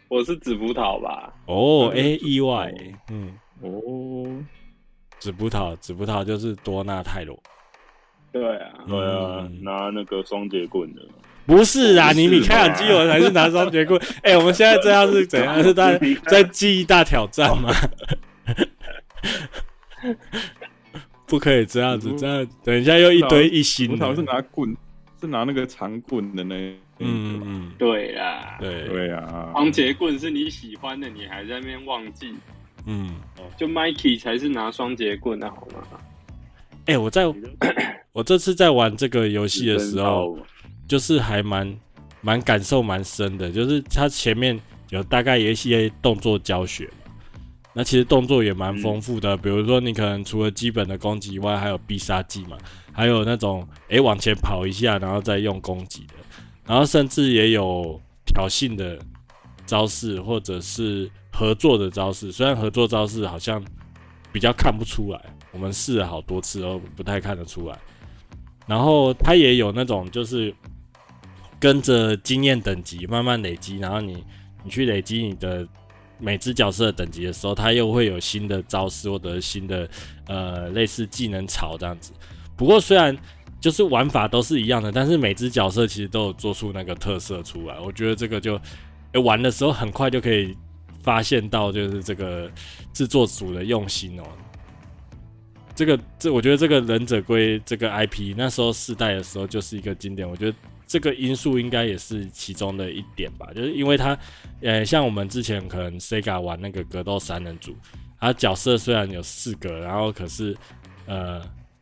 [0.07, 1.33] 我是紫葡萄吧？
[1.47, 2.73] 哦，哎，意外，
[3.11, 4.25] 嗯，哦，
[5.19, 7.37] 紫葡萄，紫葡萄就是多纳泰罗。
[8.39, 11.01] 对啊，对啊，拿那个双节棍的。
[11.45, 13.99] 不是啊，你米开朗基罗才是拿双节棍。
[14.23, 15.61] 哎，我们现在这样是怎样？
[15.63, 17.71] 是在在记忆大挑战吗？
[21.25, 23.87] 不可以这样子，这样等一下又一堆一星。
[23.87, 24.75] 葡萄是拿棍，
[25.19, 26.55] 是拿那个长棍的那。
[26.99, 29.51] 嗯嗯，对啦，对对啊。
[29.53, 32.33] 双节棍是你喜欢的，你还在那边忘记。
[32.87, 33.15] 嗯，
[33.55, 35.83] 就 Mikey 才是拿双节棍的好吗？
[36.87, 37.25] 哎，我在
[38.11, 40.37] 我这次在玩这个游戏的时候，
[40.87, 41.77] 就是还蛮
[42.21, 46.89] 蛮感受蛮深的，就是它前面有大概有一些动作教学。
[47.73, 52.57] 那其实动作也蛮丰富的，比如说你可能除了基本的攻击以外，还有必杀技嘛，
[52.91, 56.13] 还有那种诶、欸、往前跑一下，然后再用攻击的，
[56.65, 58.97] 然后甚至也有挑衅的
[59.67, 62.31] 招式，或者是合作的招式。
[62.31, 63.63] 虽然合作招式好像
[64.31, 67.77] 比较看不出来，我们试了好多次都不太看得出来。
[68.65, 70.53] 然后它也有那种就是
[71.59, 74.23] 跟着经验等级慢慢累积，然后你
[74.63, 75.67] 你去累积你的。
[76.19, 79.87] 每只角色等级的时候，它又会有新的招式或者新的
[80.25, 82.11] 呃类似技能槽这样子。
[82.55, 83.15] 不过虽然
[83.61, 87.79] 就是玩法都是一样的，但是每只角色其实都有做出那个特色出来。
[87.79, 88.59] 我觉得这个就、
[89.11, 90.57] 欸、玩的时候很快就可以
[91.03, 92.49] 发现到，就是这个
[92.91, 94.23] 制作组的用心哦、
[95.77, 100.57] 这个这我觉得这个忍者龟这个 IP 那时候四代的时候就是一个经典，我觉得。
[100.89, 104.17] 这个因素应该也是其中的一点吧，就是因为它，
[104.61, 107.75] 呃，像我们之前可能 Sega 玩那个格斗三人组，
[108.17, 110.55] 它角色虽然有四个，然后可是，
[111.05, 111.41] 呃，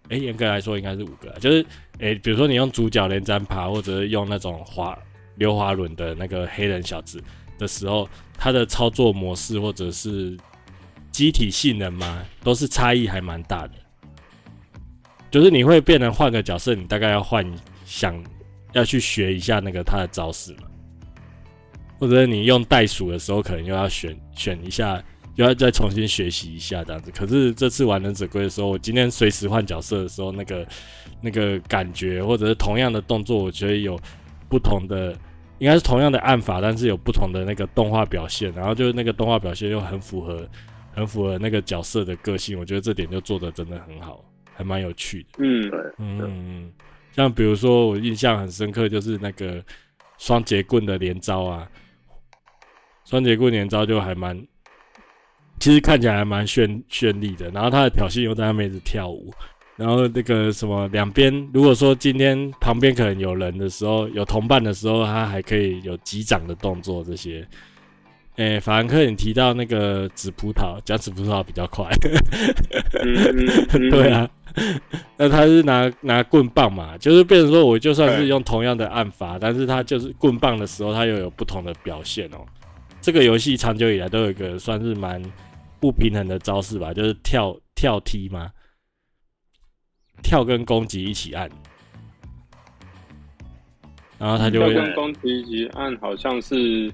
[0.10, 1.64] 诶，严格来说应该是五个，就是，
[2.00, 4.98] 诶，比如说你用主角连战爬，或者是用那种滑
[5.36, 7.24] 溜滑轮的那个黑人小子
[7.60, 10.36] 的时候，它的操作模式或者是
[11.12, 13.74] 机体性能嘛，都是差异还蛮大的，
[15.36, 17.46] 就是你会变成换个角色，你大概要换
[17.84, 18.16] 想。
[18.72, 20.64] 要去学一下那个他的招式嘛，
[21.98, 25.02] 或者你用袋鼠的时候，可能又要选选一下，
[25.36, 27.10] 又要再重新学习一下这样子。
[27.12, 30.68] 可是这次玩忍者龟的时候，我今天随时换角色的时候，那个
[31.22, 33.98] 那个感觉，或者是同样的动作，我觉得有
[34.50, 35.18] 不同的，
[35.60, 38.52] 应该是同样的按法，但是有不同的那个动画表现。
[38.54, 40.46] 然后就是那个动画表现又很符合，
[40.94, 42.60] 很符合那个角色的个性。
[42.60, 44.22] 我觉得这点就做的真的很好，
[44.56, 45.30] 还蛮有趣的。
[45.40, 46.74] 嗯，对，嗯嗯。
[47.12, 49.64] 像比如说，我印象很深刻，就是那个
[50.18, 51.68] 双节棍的连招啊，
[53.06, 54.38] 双节棍连招就还蛮，
[55.60, 57.50] 其实看起来还蛮绚绚丽的。
[57.52, 59.34] 然后他的挑衅又在那边一直跳舞，
[59.78, 67.48] 然后那个什么两边，如果说今天旁边可能有人的时候，有同伴的时候，他还可以有击掌的动作这些。
[68.36, 71.90] 诶、欸，法兰克，你提到那个紫葡萄，讲紫葡萄比较快。
[73.72, 74.30] 对啊，
[75.16, 82.46] 那他是拿拿棍棒嘛，就是变成说，我就算是用同样的按法，但是他就是棍棒的时候，他又有不同的表现哦。
[83.00, 85.24] 这个游戏长久以来都有一个算是蛮
[85.80, 88.52] 不平衡的招式吧，就是跳跳踢嘛，
[90.22, 91.50] 跳跟攻击一起按，
[94.18, 96.92] 然后他就会跳跟攻击一起按，好像是。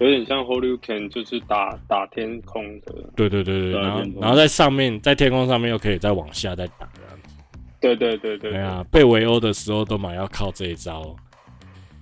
[0.00, 2.94] 有点像 Holy Can，就是打打天空的。
[3.14, 7.34] 对对对对，然后然后在上面，在天空上面又可以再往下再打这样子。
[7.80, 8.50] 对对对对。
[8.50, 11.14] 对啊，被围殴的时候都蛮要靠这一招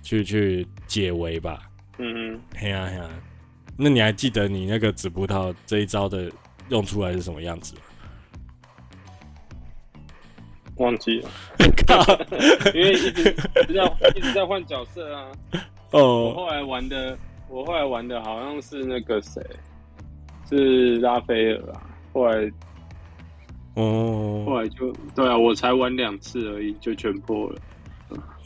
[0.01, 1.61] 去去解围吧。
[1.99, 3.09] 嗯嗯，嘿呀嘿呀，
[3.77, 6.31] 那你还记得你那个紫葡萄这一招的
[6.69, 7.81] 用出来是什么样子吗？
[10.77, 11.29] 忘记了，
[11.85, 12.01] 靠，
[12.73, 15.27] 因为一直一直在一直在换角色啊。
[15.91, 17.15] 哦、oh.，我后来玩的，
[17.53, 19.39] 我后来玩的好像是那个谁，
[20.49, 21.81] 是拉斐尔啊。
[22.11, 22.51] 后来，
[23.75, 27.61] 哦、oh.，后来就对啊，我才玩两次而已，就全破了。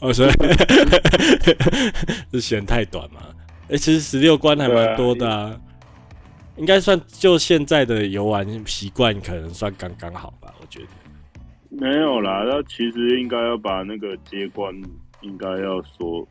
[0.00, 0.30] 哦，所以
[2.32, 3.22] 是嫌太短嘛？
[3.62, 5.60] 哎、欸，其实十六关还蛮多的啊，啊
[6.58, 10.52] 应该算就现在的游玩习惯，可能算刚刚好吧？
[10.60, 10.86] 我觉得。
[11.70, 14.74] 没有啦，那其实应该要把那个接关，
[15.22, 16.28] 应该要说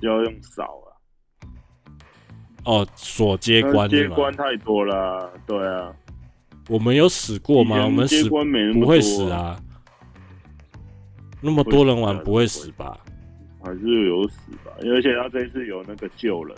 [0.00, 0.95] 要用少啊。
[2.66, 5.90] 哦，锁接关接关太多了，对啊。
[6.68, 7.84] 我们有死过吗？
[7.84, 9.62] 我们死没那么多啊，不会死啊。
[11.40, 12.98] 那么多人玩不会死吧？
[13.62, 14.72] 还是有死吧？
[14.80, 16.56] 而且他这一次有那个救人。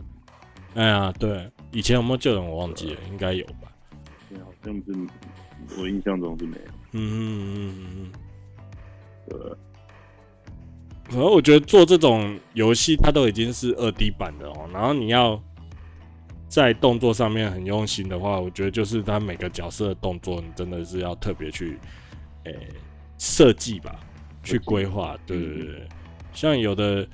[0.74, 3.70] 哎呀，对，以前有没有救人我忘记了，应该有吧？
[4.32, 4.94] 好像是，
[5.78, 6.72] 我印象中是没有。
[6.92, 8.12] 嗯嗯嗯嗯，
[9.28, 9.38] 对。
[11.10, 14.68] 然后我觉得做这种游戏，它都已经是二 D 版的哦。
[14.72, 15.42] 然后你要
[16.48, 21.78] 在动作上面很用心的话，我觉得就是他每个角色的动作，你真的是要特别去
[22.44, 22.56] 诶
[23.18, 24.00] 设计吧，
[24.42, 25.16] 去规划。
[25.26, 25.88] 对对对，
[26.32, 27.06] 像有的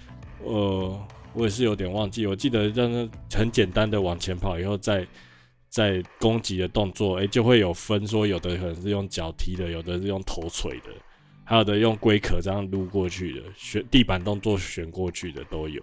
[0.42, 5.06] 呃，我也是有点忘记，我记得让他很简单的往前跑以后再。
[5.74, 10.90] 再攻击的动作，诶、欸，就会有分说，有的可能是用脚踢的，有的是用头锤的，
[11.42, 15.82] 还有的用龟壳这样撸过去的，旋地板动作旋过去的都有。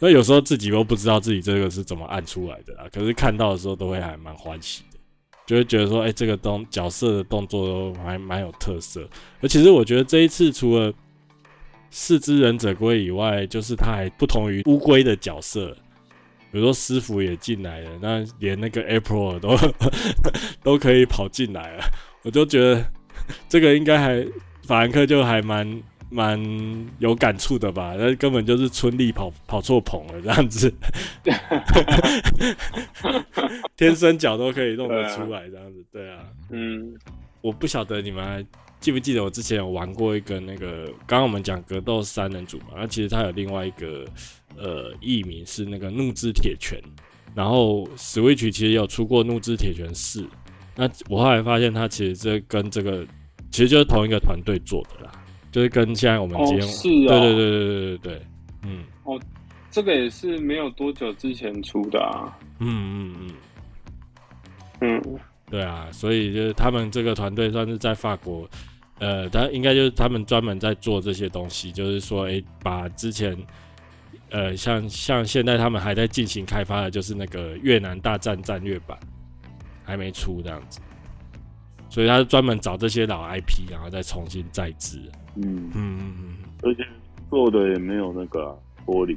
[0.00, 4.98] 那有时候自己都不知道自己这个是怎么按出来的啊，可是看到的时候都会还蛮欢喜的，
[5.46, 9.08] 就会觉得说，诶、欸，这个动角色的动作都还蛮有特色。
[9.42, 10.92] 而其实我觉得这一次除了
[11.90, 15.76] 四只忍者龟以外，就是它还不同于乌龟的角色。
[16.52, 19.56] 比如说师傅也进来了，那连那个 April 都
[20.64, 21.84] 都可以跑进来了，
[22.24, 22.84] 我就觉得
[23.48, 24.26] 这个应该还
[24.64, 25.80] 法兰克就还蛮
[26.10, 26.38] 蛮
[26.98, 27.94] 有感触的吧？
[27.98, 30.72] 那根本就是春丽跑跑错棚了这样子，
[33.76, 36.18] 天生脚都可以弄得出来这样子，对啊，
[36.50, 36.92] 嗯，
[37.40, 38.44] 我不晓得你们还
[38.80, 44.04] 记不记得我之前有玩过一个那个，刚刚我们讲格斗三人组嘛，那其实它有另外一个。
[44.56, 46.76] 呃，艺名是那个怒之铁拳，
[47.36, 50.26] 然后 Switch 其实有出过怒之铁拳四，
[50.74, 53.06] 那我后来发现它其实这跟这个
[53.50, 55.12] 其实就是同一个团队做的啦，
[55.50, 58.22] 就是跟现在我们今天、哦、是啊，对对对对对对对，
[58.64, 59.20] 嗯，哦，
[59.70, 63.34] 这个也是没有多久之前出的啊，嗯嗯
[64.80, 65.18] 嗯，嗯，
[65.50, 68.48] 对啊，所以就是他们这个团队算是在法国，
[68.98, 73.36] 呃，他应该就是他们专门在做这些东西，就是说，哎、欸，把之前。
[74.32, 78.96] 呃，像像现在他们还在进行开发的，就是那个越南大战战略版，
[79.82, 80.78] 还没出这样子，
[81.90, 84.98] 所以他专门找这些老 IP，然后再重新再制。
[85.36, 86.82] 嗯嗯嗯，而且
[87.28, 89.16] 做的也没有那个玻璃，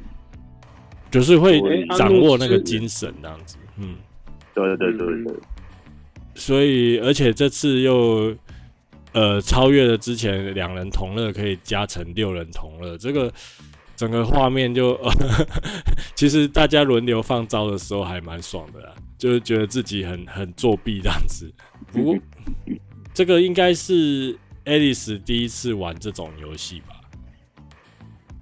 [1.09, 1.61] 就是会
[1.95, 3.57] 掌握那个精神这样子。
[3.77, 3.95] 嗯，
[4.53, 5.35] 对对对对。
[6.35, 8.35] 所以，而且这次又
[9.13, 13.31] 呃超越了之前两人同乐可以加成六人同乐这个。
[13.95, 14.99] 整个画面就，
[16.15, 21.49] 其实大家轮流放招的时候还蛮爽的啦，就是觉得自己很很作弊这样子。
[21.93, 22.17] 不过
[23.13, 26.99] 这个应该是 Alice 第一次玩这种游戏吧？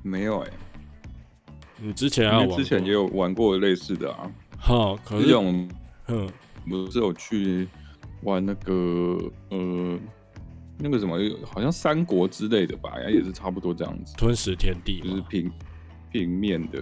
[0.01, 0.53] 没有哎、欸，
[1.77, 4.31] 你之前啊，之前也有玩过类似的啊。
[4.57, 5.69] 好，可是这种，
[6.07, 6.27] 嗯，
[6.67, 7.67] 不是有去
[8.23, 9.99] 玩那个呃。
[10.83, 14.15] 那个什么，好像三国之类的吧，也是差不多这样子。
[14.17, 15.51] 吞食天地就是平
[16.11, 16.81] 平面的，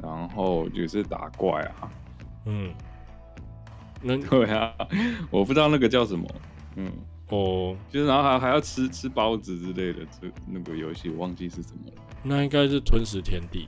[0.00, 1.90] 然后就是打怪啊。
[2.46, 2.72] 嗯，
[4.04, 4.72] 那 对啊，
[5.30, 6.28] 我不知道那个叫什么。
[6.76, 6.92] 嗯，
[7.30, 12.02] 哦，就是然后还还要吃吃包子之类的，这那个游戏我忘记是什么了。
[12.22, 13.66] 那应该是吞食天地，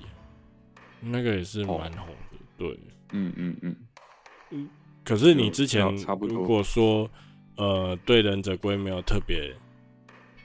[1.01, 1.99] 那个也是蛮红的。
[1.99, 2.79] 哦、对，
[3.12, 3.77] 嗯嗯嗯
[4.51, 4.68] 嗯。
[5.05, 5.85] 可是你之前
[6.20, 7.11] 如果说。
[7.59, 9.51] 呃，对忍者龟没有特别，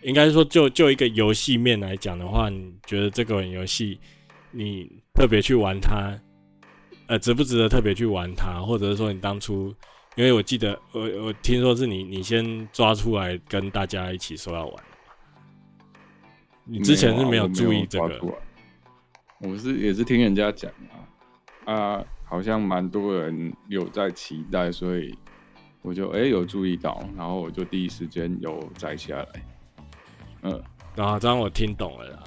[0.01, 3.99] 应该说就就一个游戏面来讲的话，你觉得这个游戏
[4.49, 6.17] 你特别去玩它，
[7.11, 8.61] 呃，值不值得特别去玩它？
[8.61, 9.67] 或者是说你当初，
[10.15, 14.83] 因为我记得我我听说是你你先抓出来跟大家一起说要玩
[16.63, 18.39] 你之前是没有注意这个，我，
[19.39, 20.71] 我是也是听人家讲
[21.65, 25.13] 啊，啊，好像蛮多人有在期待，所以。
[25.83, 29.27] 我就哎、欸、有注意到，然后我就第一时间有摘下来，
[30.43, 30.63] 嗯，
[30.95, 32.19] 然后这样我听懂了啦，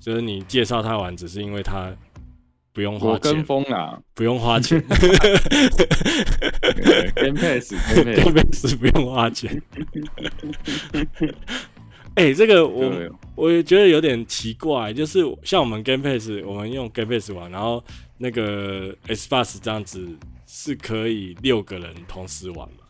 [0.00, 1.94] 就是你介绍他玩，只是因为他
[2.72, 4.80] 不用花钱，跟风啊，不用花钱。
[7.14, 9.62] Game Pass，Game Pass 不用花钱。
[12.14, 12.92] 哎、欸，这个我
[13.34, 17.82] 我也觉得有点奇怪，就是像我们 Game Pass，我们用 Game Pass 玩，然后
[18.18, 20.08] 那个 Xbox 这样子
[20.46, 22.84] 是可以六个人同时玩嘛？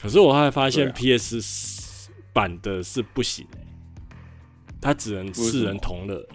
[0.00, 3.58] 可是我还发现 PS 版的是不行、欸，
[4.80, 6.28] 它只能四人同乐、欸，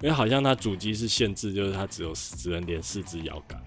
[0.00, 3.62] 因为好像它主机是限制，就是它只有只能连四只摇杆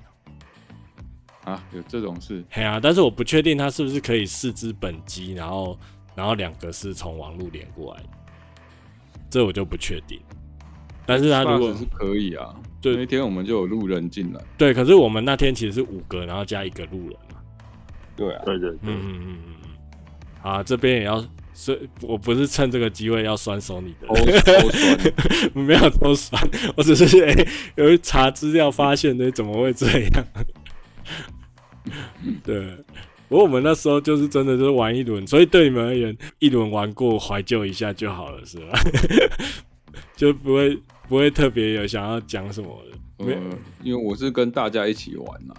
[1.43, 2.43] 啊，有这种事？
[2.50, 5.78] 嘿啊，但是我不确定它是不是可以四只本机，然后。
[6.15, 8.10] 然后两个是从网络连过来的，
[9.32, 10.22] 这我就不确定。
[11.08, 14.39] 但是它如果是可以啊，对，那天我们就有路人进来。
[14.56, 17.41] 对，可是我们那天其实是五个，然后加一个路人嘛。
[18.15, 19.72] 对啊，对对对，嗯嗯嗯嗯。
[20.43, 21.19] 啊，这边也要，
[21.54, 24.16] 所以我不是趁这个机会要酸手你的，偷
[24.72, 25.00] 酸，
[25.66, 26.42] 没有偷酸，
[26.76, 30.26] 我只是哎、欸，有一查资料发现的，怎么会这样？
[32.44, 32.78] 对。
[33.30, 38.80] 不过我们那时候就是真的就是玩一轮，所以对你们而言，一轮玩过怀旧一下就好了，是吧？
[40.16, 43.26] 就不会不会特别有想要讲什么的。
[43.26, 45.54] 没有、呃，因为我是跟大家一起玩呐，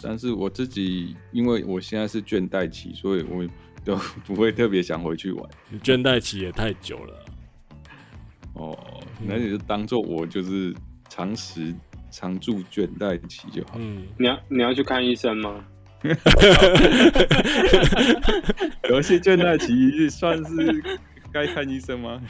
[0.00, 3.44] 但是我自己因为我现在是倦怠期，所以我
[3.84, 5.50] 都 不会特别想回去玩。
[5.82, 7.14] 倦怠期也太久了。
[8.54, 8.76] 哦，
[9.24, 10.74] 那你就当做我就是
[11.08, 11.74] 常时
[12.10, 13.72] 常驻倦怠期就好。
[13.76, 15.64] 嗯，你要你要去看医生吗？
[18.88, 20.82] 游戏倦怠期算是
[21.32, 22.20] 该看医生吗？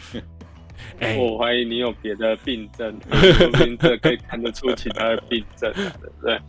[1.00, 6.40] 欸、 我怀疑你有别的病症，说不定这可以看得出其他的病症，对不对？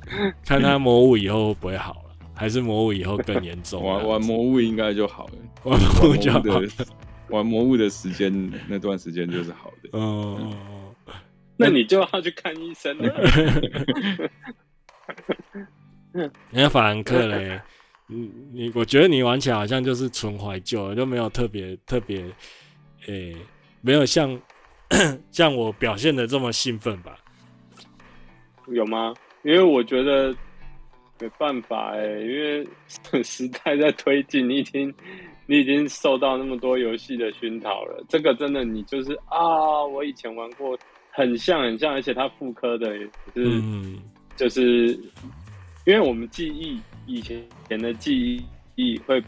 [0.45, 2.08] 看他魔物以后会不会好了，
[2.39, 3.83] 还是魔物以后更严重？
[3.83, 5.33] 玩玩魔物应该就好了，
[5.65, 6.67] 玩魔物就好的
[7.27, 9.89] 玩魔物的时间那段时间就是好的。
[9.99, 11.13] 哦、嗯，
[11.57, 13.13] 那你就要去看医生了。
[16.13, 17.61] 人家法兰克嘞，
[18.07, 22.21] 你你，我觉得你玩起来好像就是纯怀旧，就没有特别特别，
[23.07, 23.35] 诶、欸，
[23.81, 24.39] 没有像
[25.29, 27.17] 像我表现的这么兴奋吧？
[28.67, 29.13] 有吗？
[29.43, 30.35] 因为我觉得
[31.19, 32.67] 没办法哎、欸，因为
[33.23, 34.93] 时代在推进，你已经
[35.45, 38.03] 你已经受到那么多游戏的熏陶了。
[38.07, 40.77] 这个真的，你就是啊，我以前玩过，
[41.11, 43.03] 很像很像，而且它复刻的也
[43.33, 43.99] 是，嗯、
[44.35, 44.99] 就是。
[45.85, 48.39] 因为我们记忆以前前的记
[48.75, 49.19] 忆会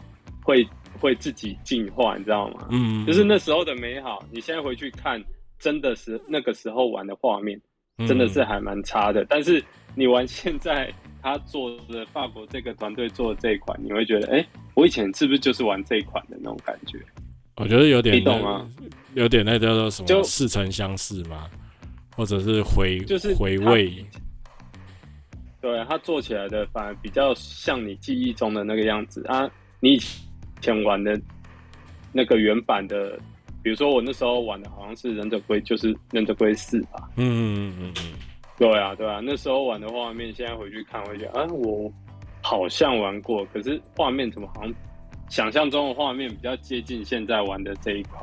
[0.44, 0.64] 会
[1.00, 2.68] 会自己进化，你知道吗？
[2.70, 5.20] 嗯，就是那时候的美好，你现在回去看，
[5.58, 7.60] 真的是那个时候玩的画面，
[8.06, 9.22] 真的是还蛮差的。
[9.22, 9.64] 嗯、但是
[9.96, 16.98] 你玩现在他做的法国这个团队做的这一款，你会觉得，哎、欸，我以前是不是就是玩这一款的那种感觉？
[17.56, 18.68] 我觉得有点，你懂吗？
[19.14, 21.48] 有点那叫做什么似曾相识吗？
[22.16, 24.04] 或者是回就是回味。
[25.60, 29.48] 对，他做起来的反而比较像你记忆中的那个样子啊！
[29.78, 30.00] 你以
[30.60, 31.18] 前玩的
[32.12, 33.16] 那个原版的，
[33.62, 37.08] 比如说我那时候玩的好像是《忍者龟》，就是《忍者龟四》吧？
[37.16, 38.12] 嗯嗯嗯嗯，
[38.58, 41.92] 对啊对啊，那时候玩的画面，现在回去看，会觉得啊，我
[42.42, 44.74] 好像玩过，可是画面怎么好像
[45.28, 48.22] 想象中的画面比较接近现在玩的这一款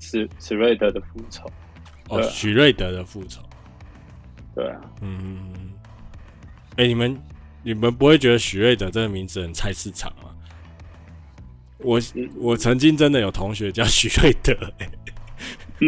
[0.00, 1.44] 史史瑞德的复仇？
[2.08, 3.40] 哦，许瑞德的复仇，
[4.54, 5.52] 对啊，嗯。
[6.76, 7.22] 哎、欸，你们
[7.62, 10.30] 你们不会觉得许瑞德这个名字很菜市场吗？
[11.78, 12.00] 我
[12.36, 14.90] 我曾经真的有同学叫许瑞德，欸，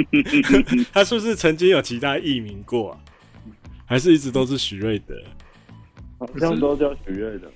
[0.92, 3.00] 他是不是曾经有其他艺名过啊？
[3.86, 5.14] 还是一直都是许瑞德？
[6.18, 7.48] 好像都叫许瑞德。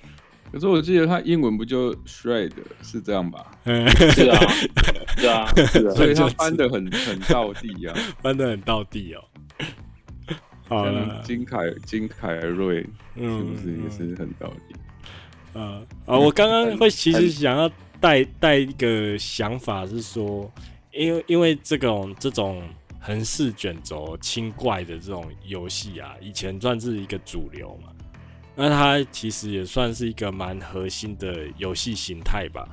[0.51, 3.51] 可是我记得他英文不就 Shred 是这样吧？
[3.63, 4.39] 是啊，
[5.17, 9.23] 是啊，是啊，所以他翻得很很到地啊， 翻得很到地哦。
[10.67, 12.81] 好了，金凯金凯瑞，
[13.15, 14.75] 是不是也是很到地？
[15.53, 20.51] 嗯，啊，我刚刚会其实想要带带一个想法是说，
[20.91, 22.61] 因为因为这种这种
[22.99, 27.91] 横式卷轴轻怪的这种游戏啊，以前算是一个主流嘛，
[28.55, 32.67] 那它其实也算是一个蛮核心的游戏形态吧，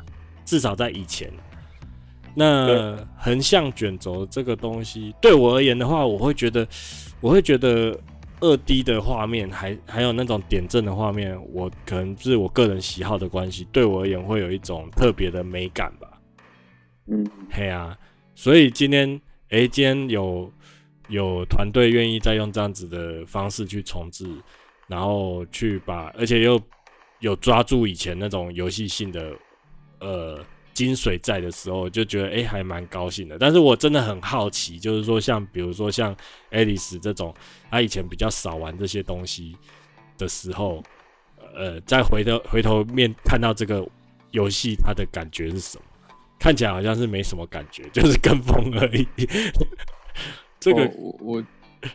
[0.44, 1.32] 至少在以前。
[2.34, 6.66] 那横向卷轴这个东西，对我而言的话，我会觉得。
[7.22, 7.98] 我会觉得
[8.40, 16.20] 二 D 的画面，还还有那种点阵的画面，我可能是我个人喜好的关系，对我而言会有一种特别的美感吧。
[17.06, 17.96] 嗯，嘿啊，
[18.34, 19.18] 所以今天，
[19.50, 20.52] 哎、今天有
[21.08, 24.26] 有团队愿意再用这样子的方式去重置，
[24.88, 26.60] 然后去把，而且又
[27.20, 29.32] 有抓住以前那种游戏性的
[30.00, 30.44] 呃
[30.74, 33.38] 精髓在的时候，就觉得哎、还蛮高兴的。
[33.38, 36.14] 但是我真的很好奇，就是说像比如说像
[36.50, 37.32] Alice 这种，
[37.70, 39.56] 他以前比较少玩这些东西
[40.18, 40.82] 的时候，
[41.54, 43.86] 呃，再回头回头面看到这个
[44.32, 45.84] 游戏，他的感觉是什么？
[46.38, 49.06] 看起来好像是没什么感觉， 就是跟风而已。
[50.60, 51.44] 这个、哦、我我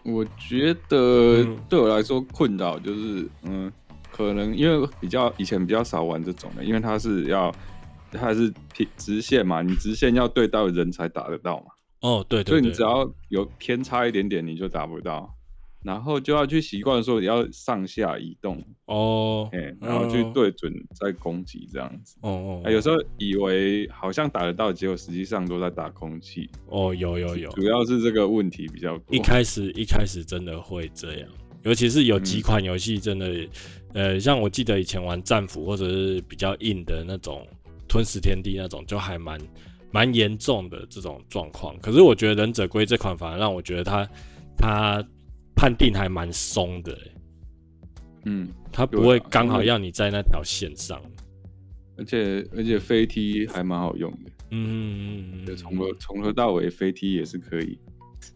[0.03, 3.71] 我觉得对我来说困扰就是，嗯，
[4.11, 7.53] 可能因为比较以前比较少玩这种的，因为它是要。
[8.13, 11.67] 它是平直线嘛，你直线要对到人才打得到嘛。
[12.01, 15.33] 哦，对，对，对，所以你只要有偏差一点点，你就打不到。
[15.83, 22.17] 然后就要去习惯说你要上下移动哦，哎，然后去对准再攻击这样子。
[22.21, 26.49] 哦哦，啊，有时候以为好像打得到，结果实际上都在打空气。
[26.67, 29.15] 哦，有有有，主要是这个问题比较多。
[29.15, 31.29] 一开始一开始真的会这样，
[31.63, 33.49] 尤其是有几款游戏真的，嗯，
[33.93, 37.47] 呃，像我记得以前玩战斧或者是比较硬的那种。
[37.87, 39.37] 吞食天地那种就还蛮
[39.91, 44.09] 蛮严重的这种状况，可是我觉得忍者龟这款反而让我觉得他
[44.55, 45.05] 他
[45.55, 46.97] 判定还蛮松的，
[48.25, 51.01] 嗯，他不会刚好要你在那条线上，
[51.97, 57.79] 而且而且飞踢还蛮好用的，嗯嗯嗯，从头从头到尾飞踢也是可以。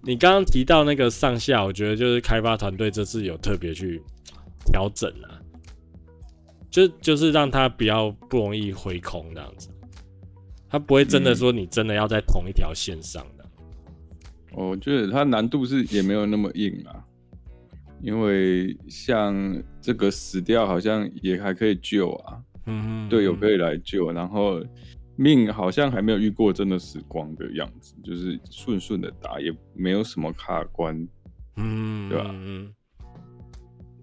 [0.01, 4.01] 你刚刚提到那个上下，我觉得就是开发团队这次有特别去
[4.65, 5.41] 调整啊。
[6.71, 9.69] 就就是让它比较不容易回空这样子，
[10.67, 13.25] 它不会真的说你真的要在同一条线上。
[13.29, 13.34] 嗯。
[14.55, 17.03] 我觉得它难度是也没有那么硬啊，
[18.01, 19.35] 因为像
[19.81, 24.61] 这个死掉好像也还可以救啊，嗯，队友可以来救，然后
[25.15, 31.07] 命好像还没有遇过真的死光的样子，就是顺顺的打，也没有什么卡关，
[31.57, 32.31] 嗯，对吧？
[32.33, 32.73] 嗯，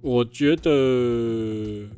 [0.00, 1.88] 我觉得。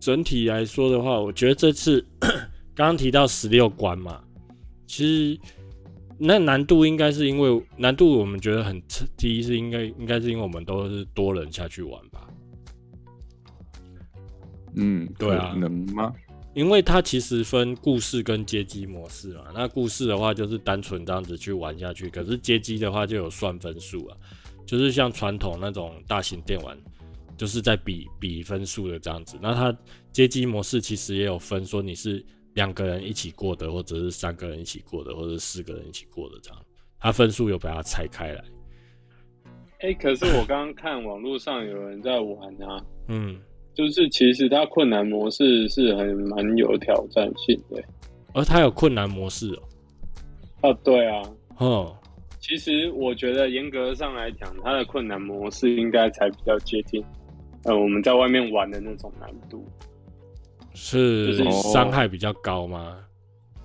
[0.00, 2.04] 整体来说的话，我觉得这次
[2.76, 4.22] 刚刚提到十六关嘛，
[4.86, 5.40] 其实
[6.18, 8.80] 那难度应该是因为难度我们觉得很
[9.16, 12.28] 低，是应该应该是因为我们都是多人下去玩吧。
[14.76, 16.12] 嗯，对啊，能吗？
[16.54, 19.44] 因为它其实分故事跟街机模式嘛。
[19.54, 24.16] 那故事的话就是单纯这样子去玩下去，可是街机的话就有算分数啊，
[24.64, 26.76] 就是像传统那种大型电玩。
[27.36, 29.76] 就是在比比分数的这样子，那它
[30.12, 32.24] 街机模式其实也有分，说你是
[32.54, 36.60] 两个人一起过的，或者是三个人一起过的，或者是四个人一起过的这样，
[36.98, 38.44] 他分数有把它拆开来。
[39.80, 43.38] 哎、欸，可是我刚刚看网络上有人在玩啊， 嗯，
[43.74, 47.82] 就是其实它困难模式是很蛮有挑战性的，
[48.32, 49.62] 而它有困难模式哦、
[50.62, 50.70] 喔。
[50.70, 51.22] 哦，对啊，
[51.58, 51.96] 哦，
[52.40, 57.04] 其实我觉得严格上来讲，它的困难模式应该才比较接近。
[57.64, 59.66] 呃，我们在外面玩的那种难度，
[60.74, 62.98] 是就是伤害比较高吗？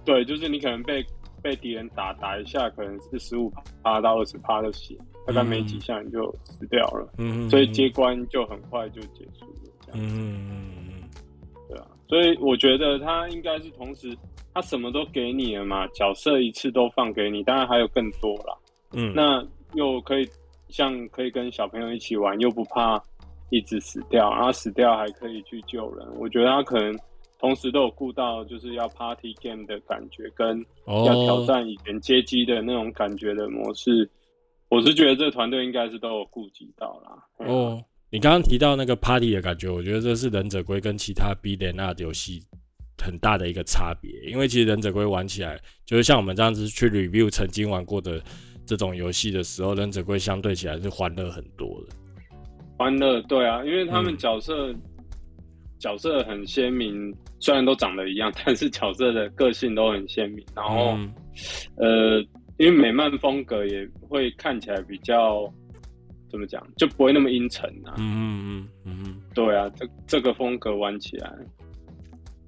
[0.05, 1.05] 对，就是你可能被
[1.41, 3.51] 被敌人打打一下，可能是十五
[3.83, 4.95] 趴到二十趴的血，
[5.27, 7.13] 大概没几下你就死掉了。
[7.17, 9.71] 嗯，所以接关就很快就结束了。
[9.85, 10.15] 这样子。
[10.15, 11.03] 嗯，
[11.67, 14.17] 对啊，所以我觉得他应该是同时，
[14.53, 18.57] 他什么都给你了嘛，角色一次都放给你，当然还有更多啦。
[18.93, 20.27] 嗯，那又可以
[20.69, 23.01] 像可以跟小朋友一起玩，又不怕。
[23.49, 26.07] 一直死掉，然后死掉还可以去救人。
[26.17, 26.97] 我觉得他可能
[27.39, 34.09] 同时都有顾到，就是要 party game 的感觉，跟要挑战以前街机的那种感觉的模式。
[34.71, 34.79] Oh.
[34.79, 37.45] 我是觉得这个团队应该是都有顾及到啦。
[37.47, 37.79] 哦，oh.
[38.11, 42.43] 你刚刚提到那个 party 的感觉，我觉得这是忍者龟跟其他 beat'em up 游戏
[43.01, 44.11] 很大的一个差别。
[44.29, 48.21] 因为其实忍者龟玩起来，就是像我们这样子去 review 曾经玩过的
[48.65, 51.95] 这种游戏的时候，忍者龟相对起来是欢乐很多的。
[52.79, 54.81] 欢乐，对啊，因为他们角色、嗯、
[55.77, 60.41] 角色很鲜明，虽然都长得一样， 但是角色的个性都很鲜明。
[60.55, 61.13] 然后，嗯、
[61.75, 62.19] 呃，
[62.57, 65.45] 因为美漫风格也会看起来比较
[66.31, 67.95] 怎么讲，就不会那么阴沉啊。
[67.97, 71.29] 嗯嗯嗯嗯，嗯对啊，这这个风格玩起来，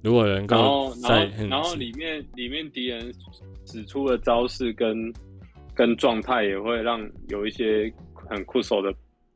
[0.02, 3.12] 如果能够，然后然后然后里面里面敌人
[3.66, 5.12] 使出的招式跟
[5.74, 8.90] 跟状态，也会让有一些很酷手的。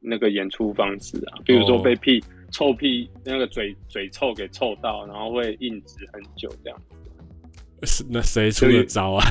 [0.06, 2.30] 那个演出方式啊，比如说被屁、oh.
[2.52, 6.96] 臭屁那个嘴嘴臭给臭到，然后会硬直很久这样子。
[7.82, 9.24] 是 那谁出的招啊？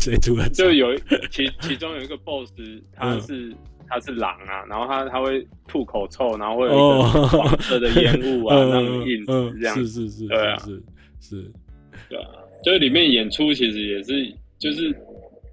[0.00, 0.64] 谁出的招？
[0.64, 0.96] 就有
[1.30, 2.52] 其其中有一个 boss，
[2.92, 3.56] 他是、嗯、
[3.86, 9.74] 他是狼啊，然后他他会吐口臭，然后会有一个黄色的烟雾啊， 让你硬直这样。
[9.76, 10.82] 是是是，对啊，是
[11.20, 11.52] 是，
[12.08, 12.28] 对啊，
[12.64, 14.92] 就是里面演出其实也是就是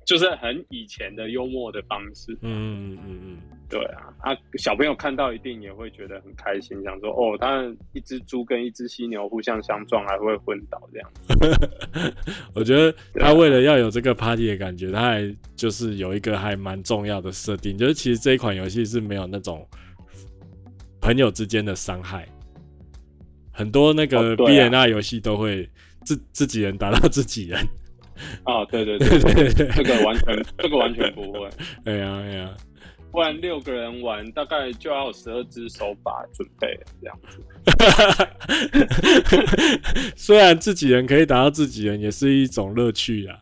[0.05, 2.31] 就是很以前的幽默的方式。
[2.41, 3.37] 嗯嗯嗯嗯，
[3.71, 11.09] 对啊，啊，小朋友看到一定也会觉得很开心，想说哦，当然一只猪跟一只犀牛互相相撞还会昏倒这样。
[12.53, 19.65] 我觉得他为了要有这个 party 的感觉，他还就是有一个还蛮重要的设定，就是其实这一款游戏是没有那种
[20.99, 22.27] 朋友之间的伤害。
[23.53, 25.69] 很多那个 BNR 游戏都会
[26.03, 27.59] 自自己人打到自己人。
[28.45, 31.49] 哦，对对对对对，这个完全这个完全不会。
[31.85, 32.55] 哎呀哎呀，
[33.11, 37.43] 不然六个人玩大概就要有十二只手把准备这样子。
[40.15, 43.37] 虽然自己人可以打到自己人，也是一种乐趣啊。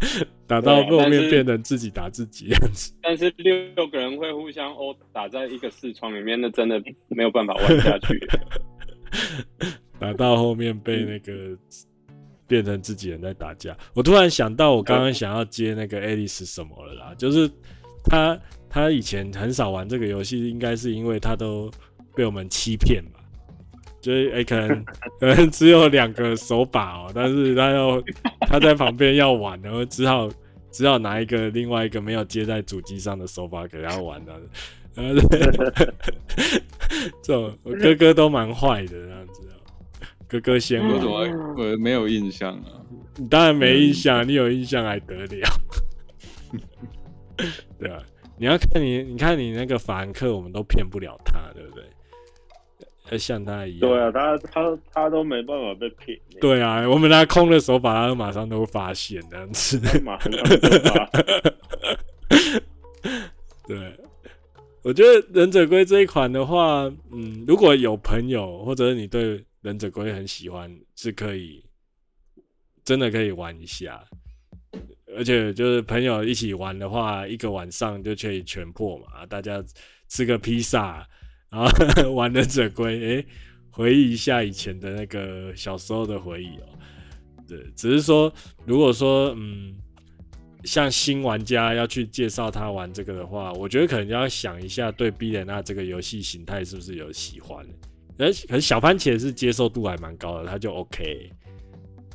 [0.46, 2.92] 打到后面变成自己打自己样子。
[3.00, 8.20] 但是六六个人会互相殴打在一个视窗里面，那真的没有办法玩下去。
[9.98, 11.56] 打到后面被那个
[12.46, 17.48] 变成自己人在打架，我突然想到，我刚刚想要接那个 Alice 什么了啦，就是
[18.02, 18.38] 他
[18.74, 21.70] 他以前很少玩这个游戏，应该是因为他都
[22.12, 23.20] 被我们欺骗吧，
[24.00, 24.84] 就是哎、欸、可能
[25.20, 28.02] 可能只有两个手把哦、喔，但是他要
[28.40, 30.28] 他在旁边要玩，然后只好
[30.72, 34.32] 只好拿一个另外一个没有接在主机上的手把给他玩的。
[34.96, 35.14] 呃，
[37.22, 39.42] 这种哥哥都蛮坏的这样子，
[40.26, 41.00] 哥哥先玩，
[41.56, 42.82] 我没有印象啊。
[43.16, 45.48] 你当然没印象，你有印象还得了？
[47.78, 48.02] 对啊，
[48.36, 51.84] 你要看你，你看你那个法兰克，我们都骗不了他，对不对？
[53.10, 53.80] 要像他一样。
[53.80, 56.18] 对啊，他他他都没办法被骗。
[56.40, 59.78] 对啊，我们拿空的手把，他马上都会发现这样子。
[60.02, 60.32] 马上
[63.68, 63.98] 对。
[64.82, 71.64] 我觉得忍者龟这一款的话，嗯，如果有朋友或者你对忍者龟很喜欢，是可以
[72.84, 74.04] 真的可以玩一下。
[75.16, 79.62] 而且就是朋友一起玩的话，一个晚上就可以全破嘛，大家
[80.08, 81.06] 吃个披萨，
[81.50, 83.26] 然后 玩忍者龟，诶、
[83.70, 86.66] 回忆一下以前的那个小时候的回忆哦、
[87.48, 88.32] 对，只是说，
[88.66, 89.74] 如果说，嗯。
[90.64, 97.62] 像新玩家要去介绍他玩这个的话，我觉得可能要想一下对 BNR 这个游戏形态是不是有喜欢。
[98.16, 101.30] 而可能小番茄是接受度还蛮高的，他就 OK。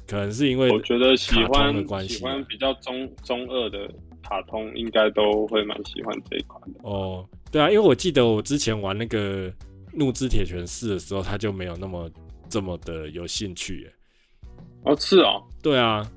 [0.10, 1.72] 可能是因为我觉得喜欢
[2.07, 3.88] 喜欢比较中中二的
[4.24, 6.80] 卡通，应该都会蛮喜欢这一款的。
[6.82, 9.53] 哦，对啊，因为我记得我之前玩那个
[9.93, 12.10] 怒之铁拳四的时候，他就没有那么
[12.49, 13.93] 这么的有兴趣耶。
[14.86, 16.10] 哦，是哦，对啊。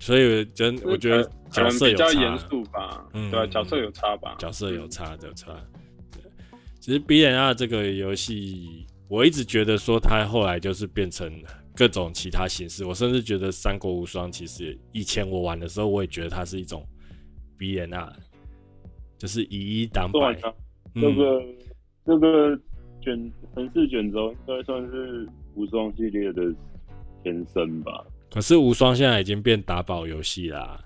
[0.00, 5.52] 所以真我觉得角色有差，比较严肃吧，嗯，对啊，角色有差吧，角色有差有差。
[6.12, 6.22] 对，
[6.78, 11.28] 其实 BNR 这个游戏，我一直觉得说它后来就是变成
[11.78, 12.84] 各种其他形式。
[12.84, 16.84] 我甚至觉得《三国无双》其实以前我玩的时候，我也觉得它是一种
[17.56, 18.12] BNR，
[19.16, 20.34] 就是以一挡百。
[20.94, 21.40] 这个
[22.04, 22.58] 这个
[23.00, 26.42] 卷城市卷轴应该算是无双系列的
[27.22, 28.04] 前身吧。
[28.30, 30.80] 可是无双现在已经变打宝游戏啦，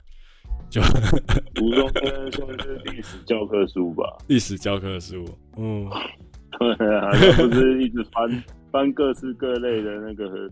[0.68, 0.82] 就
[1.62, 4.04] 无双现在算是历史教科书吧？
[4.28, 5.24] 历史教科书，
[5.56, 5.88] 嗯，
[6.76, 10.50] 对啊，他不是一直翻翻各式各类的那个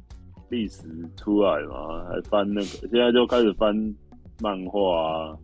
[0.51, 0.83] 历史
[1.17, 2.05] 出来嘛？
[2.09, 3.75] 还翻那个，现在就开始翻
[4.41, 5.39] 漫画啊，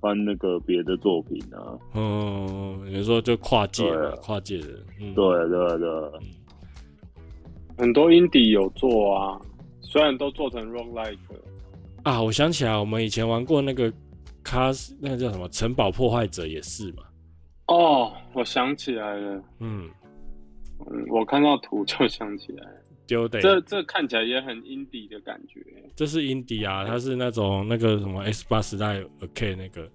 [0.00, 1.78] 翻那个别的作品啊。
[1.94, 4.68] 嗯，有时候就跨界了，跨界的，
[5.00, 6.12] 嗯，对对对，
[7.76, 9.38] 很多 indie 有做啊。
[9.82, 11.18] 虽然都做成 roguelike
[12.04, 13.92] 啊，我想起来，我们以前玩过那个
[14.44, 14.70] 卡，
[15.00, 17.02] 那个叫什么城堡破坏者也是嘛。
[17.66, 19.90] 哦，我想起来了，嗯，
[20.86, 22.79] 嗯，我看到图就想起来了，
[23.10, 23.40] 丢的。
[23.40, 25.60] 这这看起来也很 indie 的感觉。
[25.96, 29.90] 这是 indie 啊，它是那种那个什么 S 八时代 OK 那个，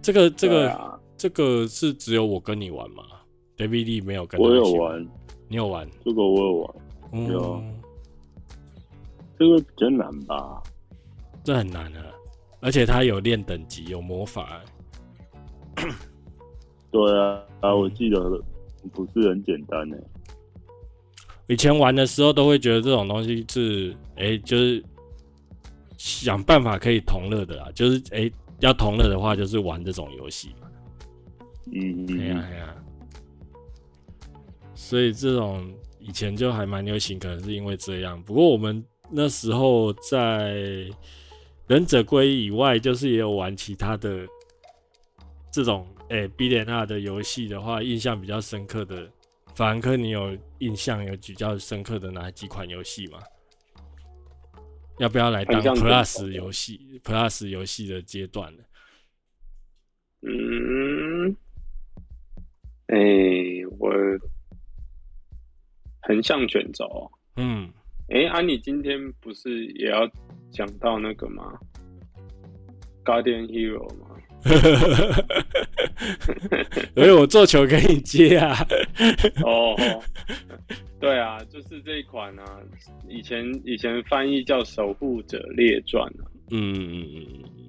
[0.00, 3.02] 这个这个、啊、这个是只有我跟你玩吗
[3.56, 4.52] ？David 没有跟你玩。
[4.52, 5.08] 我有玩，
[5.48, 5.90] 你有玩？
[6.04, 6.74] 这个我有玩，
[7.12, 7.62] 嗯、有。
[9.36, 10.62] 这个比较难吧？
[11.42, 12.04] 这很难啊，
[12.60, 14.62] 而且它有练等级，有魔法。
[16.92, 18.40] 对啊，啊，我记得
[18.92, 19.96] 不是很简单呢。
[21.50, 24.82] 以前玩的时候都会觉得这种东西是，哎、欸，就是
[25.98, 30.68] 想办法可以同乐的啦，就是哎、欸，要同乐的话就是玩这种游戏嘛。
[31.72, 32.74] 嗯，哎呀哎呀，
[34.76, 38.22] 所以这种以前就还蛮流行，可能是因为这样。
[38.22, 38.84] 不过我们。
[39.12, 40.88] 那时候在
[41.66, 44.20] 忍者龟以外，就是也有玩其他的
[45.52, 49.10] 这种诶 BNR 的游戏的话，印象比较深刻的，
[49.56, 53.18] 法兰克，你有印象有比较深刻的哪几款游戏吗？
[54.98, 58.62] 要不要来当 Plus 游戏？Plus 游戏的阶段呢？
[60.22, 61.34] 嗯，
[62.88, 63.90] 哎、欸，我
[66.02, 67.10] 横向卷轴。
[67.36, 67.72] 嗯，
[68.08, 70.06] 哎、欸，啊，你今天不是也要
[70.52, 71.58] 讲到那个吗
[73.02, 74.16] ？Guardian Hero 吗？
[76.94, 78.56] 所以我做球给你接啊！
[79.44, 79.74] 哦，
[80.98, 82.44] 对啊，就是这一款啊，
[83.08, 86.26] 以前以前翻译叫《守护者列传》啊。
[86.50, 87.26] 嗯嗯嗯，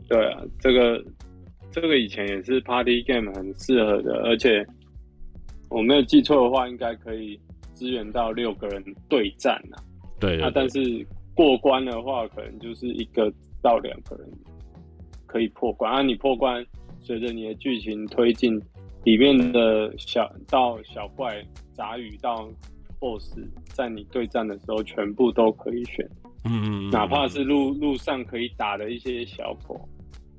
[0.09, 1.03] 对啊，这个
[1.71, 4.65] 这个以前也是 Party Game 很适合的，而且
[5.69, 7.39] 我没有记错的话，应该可以
[7.73, 9.77] 支援到六个人对战啊。
[10.19, 11.05] 对，啊但是
[11.35, 14.27] 过关的话，可能就是一个到两个人。
[15.31, 16.01] 可以破关啊！
[16.01, 16.65] 你破关，
[16.99, 18.61] 随着你的剧情推进，
[19.05, 22.49] 里面的小到小怪、杂鱼到
[22.99, 26.05] BOSS，在你对战的时候，全部都可以选。
[26.43, 29.79] 嗯嗯，哪怕是路路上可以打的一些小狗、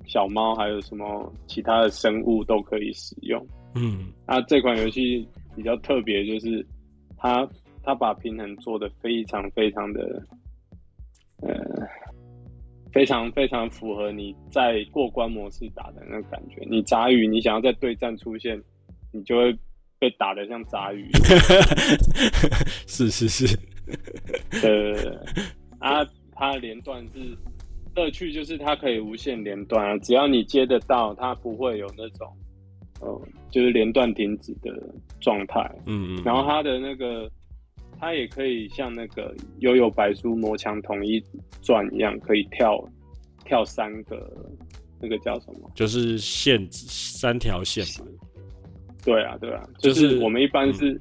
[0.05, 3.43] 小猫，还有什么其他的生物都可以使用。
[3.75, 5.27] 嗯，那这款游戏
[5.57, 6.67] 比较特别，就是
[7.17, 7.49] 它
[7.83, 10.23] 它把平衡做的非常非常的，
[11.41, 11.89] 呃。
[12.93, 16.63] 非常非常符合你在过关模式打的那个感觉。
[16.69, 18.63] 你杂鱼，你想要在对战出现，
[19.13, 19.57] 你就会
[19.99, 21.11] 被打得像杂鱼。
[22.87, 23.59] 是是是，
[24.63, 25.19] 呃，
[25.79, 27.37] 啊，它的连段是
[27.95, 32.29] 乐趣，就是它可以无限连段啊，只要你接得到，它不会有那种，
[33.01, 34.71] 呃，就是连段停止的
[35.21, 35.61] 状态。
[35.87, 36.23] 嗯嗯。
[36.25, 37.31] 然后它的那个。
[38.03, 41.23] 它也可以像那个《悠悠白书魔墙统一
[41.63, 42.85] 转》一样，可以跳
[43.45, 44.29] 跳三个，
[45.01, 45.71] 那个叫什么？
[45.73, 47.85] 就是线三条线。
[49.05, 51.01] 对啊，对啊，就是我们一般是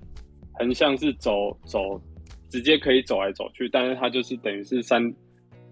[0.60, 2.00] 横向是走走，
[2.50, 5.12] 直接可以走来走去，但是它就是等于是三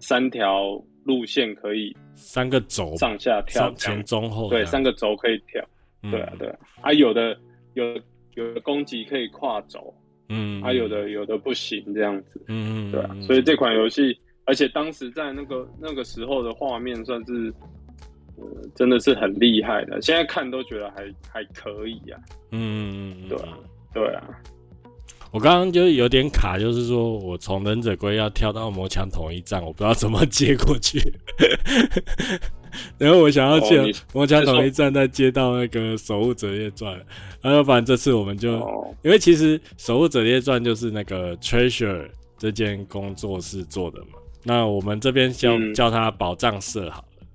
[0.00, 4.50] 三条路线可以三个轴上下跳，前中后。
[4.50, 5.64] 对，三个轴可以跳。
[6.10, 7.38] 对啊，对啊，啊，有的
[7.74, 7.84] 有
[8.34, 9.94] 有的攻击可以跨轴。
[10.32, 17.52] 嗯，他有的有的不行这样子，嗯，对啊，所以这款游戏，而且当时在那个那个时候的画面算是，
[18.36, 18.44] 呃，
[18.76, 22.20] 真的是很厉害的，现在看都觉得还还可以啊，
[22.52, 23.58] 嗯，对啊，
[23.92, 24.22] 对啊，
[25.32, 31.00] 我刚刚就有点卡，就是说我从忍者龟要跳到魔枪统一战，我不知道怎么接过去。
[32.98, 37.00] 然后我想要去魔墙统一站在接到那个守护者列传，
[37.40, 38.58] 然后反正这次我们就，
[39.02, 42.08] 因为其实守护者列传就是那个 Treasure
[42.38, 47.26] 这间工作室做的嘛，那我们这边叫叫它宝藏社好了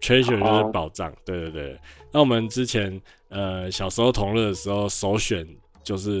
[0.00, 1.78] ，Treasure 就是宝藏，对对对。
[2.10, 5.46] 那我们之前呃小时候同乐的时候，首选
[5.82, 6.20] 就是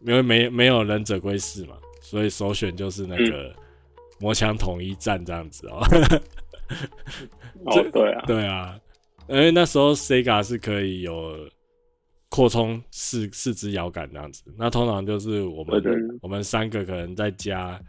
[0.00, 3.54] 因为没没有忍者龟四嘛，所以首选就是那个
[4.18, 5.86] 魔墙统一战这样子哦。
[7.66, 8.78] 哦，对啊，对啊，
[9.28, 11.48] 因为那时候 Sega 是可以有
[12.28, 15.82] 扩充四四只摇杆这样子，那通常就是我们
[16.22, 17.80] 我们三个可能在加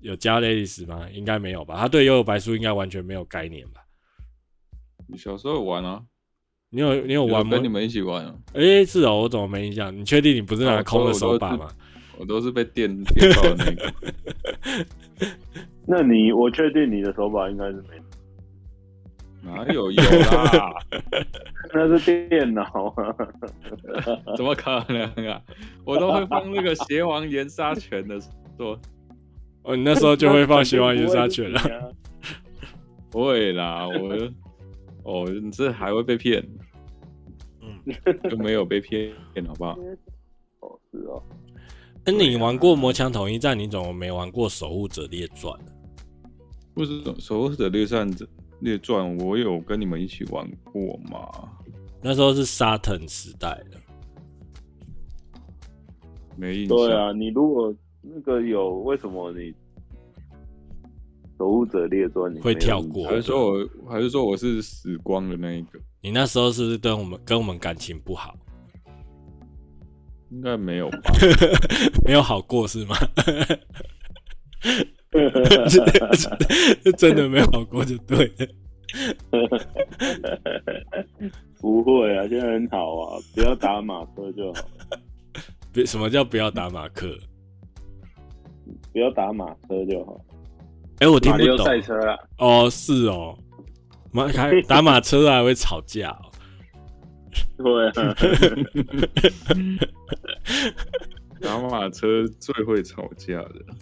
[0.00, 1.08] 有加 Ladies 吗？
[1.12, 1.76] 应该没有吧？
[1.78, 3.80] 他对幽游白书应该完全没有概念吧？
[5.08, 6.02] 你小时候有玩啊？
[6.70, 7.52] 你有你有玩吗？
[7.52, 8.34] 跟你们一起玩啊？
[8.54, 9.96] 哎、欸，是哦，我怎么没印象？
[9.96, 11.68] 你确定你不是拿空的手把吗？
[12.18, 13.92] 我都是被电电到的那个。
[15.86, 18.03] 那你，我确定你的手把应该是没。
[19.44, 20.72] 哪有有啦？
[21.74, 22.62] 那是电脑
[22.96, 23.14] 啊！
[24.36, 25.40] 怎么可能啊？
[25.84, 28.18] 我都会放那个邪王岩杀拳的
[28.56, 28.78] 说。
[29.62, 31.60] 哦，你那时候就会放邪王岩杀拳了？
[33.10, 34.18] 不会啦，我
[35.04, 36.46] 哦，你这还会被骗？
[37.62, 37.94] 嗯，
[38.30, 39.12] 就没有被骗，
[39.46, 39.78] 好不好？
[40.60, 41.22] 哦，是哦。
[42.04, 45.58] 那你玩过魔枪统一战，你怎么没玩过守护者列传？
[46.74, 48.10] 不是守护者列传
[48.64, 51.28] 列传，我有跟你们一起玩过吗？
[52.02, 53.78] 那时候是沙腾时代的，
[56.34, 56.74] 没印象。
[56.74, 59.52] 对啊，你如果那个有，为什么你
[61.36, 63.06] 守护者列传你会跳过？
[63.06, 65.78] 还是说我，还是说我是死光的那一个？
[66.00, 68.34] 你那时候是不是跟我们跟我们感情不好？
[70.30, 70.98] 应该没有吧？
[72.02, 72.96] 没有好过是吗？
[76.98, 78.46] 真的没有好过就对了。
[81.60, 84.60] 不会啊，现在很好啊，不要打马克就好。
[85.72, 87.16] 别，什么叫不要打马克？
[88.92, 90.20] 不要打马车就好。
[90.98, 91.66] 哎、欸，我听不懂。
[91.66, 92.16] 赛车啊？
[92.38, 93.36] 哦，是哦。
[94.12, 96.30] 马开打马车还会吵架哦。
[97.58, 97.92] 对啊。
[101.44, 103.34] 打马车最会吵架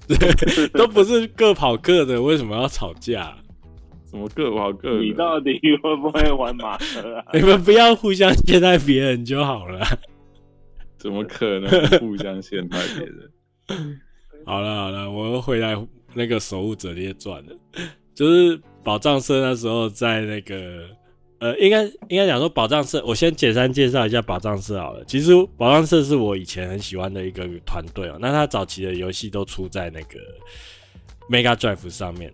[0.08, 3.36] 的， 都不是各跑各的，为什么要吵架？
[4.04, 5.04] 怎么各跑各的？
[5.04, 5.52] 你到底
[5.82, 7.24] 会不会玩马车啊？
[7.32, 9.80] 你们不要互相陷害别人就好了。
[10.98, 13.30] 怎么可能互相陷害别人？
[14.44, 15.74] 好了好了，我又回来
[16.14, 17.56] 那个守护者列传了，
[18.14, 20.84] 就是宝藏社那时候在那个。
[21.42, 25.04] 呃，应该应该讲说宝藏社，我先简单介绍一下宝藏社好了。
[25.06, 28.16] 其实宝藏社是我以前很喜欢的一个团队哦。
[28.20, 30.20] 那他早期的游戏都出在那个
[31.28, 32.32] Mega Drive 上面。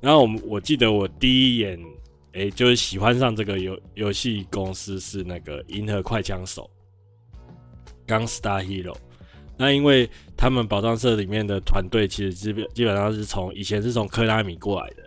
[0.00, 1.78] 然后我我记得我第一眼，
[2.32, 6.70] 哎、就是喜欢上这个游游戏公司是那个银河快枪手
[8.06, 8.96] Gunstar Hero。
[9.58, 15.02] 那因为他们宝藏社里面的团队其实基本基本上是从以前是从科拉米过来的。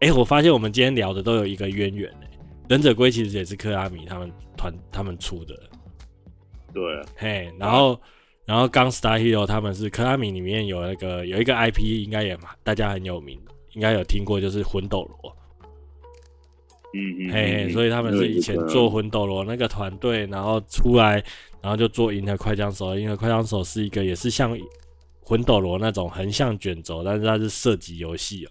[0.00, 2.12] 哎、我发现我们今天聊的都有一个渊源。
[2.68, 5.54] 忍者龟其实也是克拉米他们团他们出的，
[6.74, 6.82] 对，
[7.14, 8.00] 嘿，然后
[8.44, 13.40] 然后 Gunstar Hero 他们是克拉米里面有那个有一个 IP 应该也嘛大家很有名，
[13.74, 15.36] 应该有听过就是魂斗罗，
[16.92, 21.22] 嗯嗯，嘿嘿，所以他们是以前做魂斗罗那个团队，然后出来
[21.62, 24.58] 然后就做银河快枪手，银河快枪手是一个也是像
[25.20, 28.50] 魂斗罗那种横向卷轴，但是它是射击游戏啊，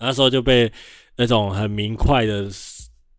[0.00, 0.72] 那时候就被。
[1.16, 2.48] 那种很明快的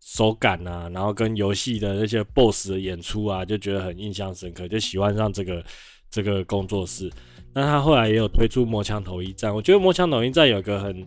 [0.00, 5.64] 手感啊，然后跟游戏的那些 BOSS 的演出啊，就觉得很印象深刻，就喜欢上这个
[6.10, 7.10] 这个工作室。
[7.54, 11.06] 那他后来也有推出魔枪统一战，我觉得魔枪统一战有个很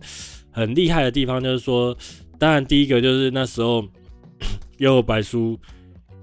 [0.51, 1.95] 很厉害的地方，就是说，
[2.39, 3.87] 当然第一个就是那时候
[4.77, 5.59] 又有白书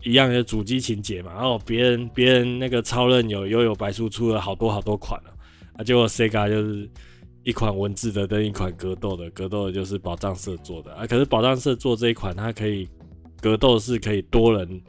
[0.03, 5.31] 一样的主机情节嘛，然后别人别人那个超任有又有白书出了好多好多款了，
[5.77, 6.91] 啊，结果 Sega 就是。
[7.47, 11.07] 一款文字的跟一款格斗的，格斗的就是宝藏社做的啊。
[11.07, 12.89] 可是宝藏社做这一款，它可以
[13.41, 14.83] 格斗是可以多人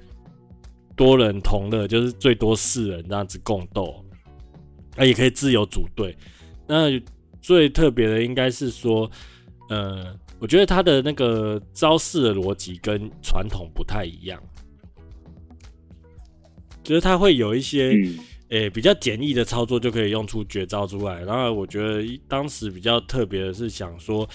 [0.96, 4.04] 多人同乐，就是最多四人这样子共斗，
[4.96, 6.18] 啊，也可以自由组队。
[6.68, 7.00] 那
[7.40, 9.08] 最特别的应该是说，
[9.70, 14.42] 呃，我觉得它的那个招式的逻辑跟传统不太一样，
[16.84, 17.94] 就是它会有一些。
[18.50, 21.22] 诶、比较简易的操作就可以用出绝招出来。
[21.24, 24.28] 然后我觉得当时比较特别的是想说，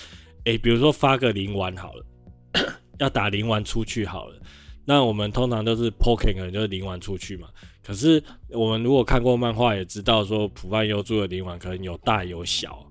[0.44, 2.04] 诶、比如说发个灵丸好了，
[3.00, 4.38] 要打灵丸出去好了。
[4.84, 7.48] 那我们通常都是 poking 就是灵丸出去嘛。
[7.84, 12.84] 可是我们如果看过漫画，也知道说普曼幽助的灵丸可能有大有小。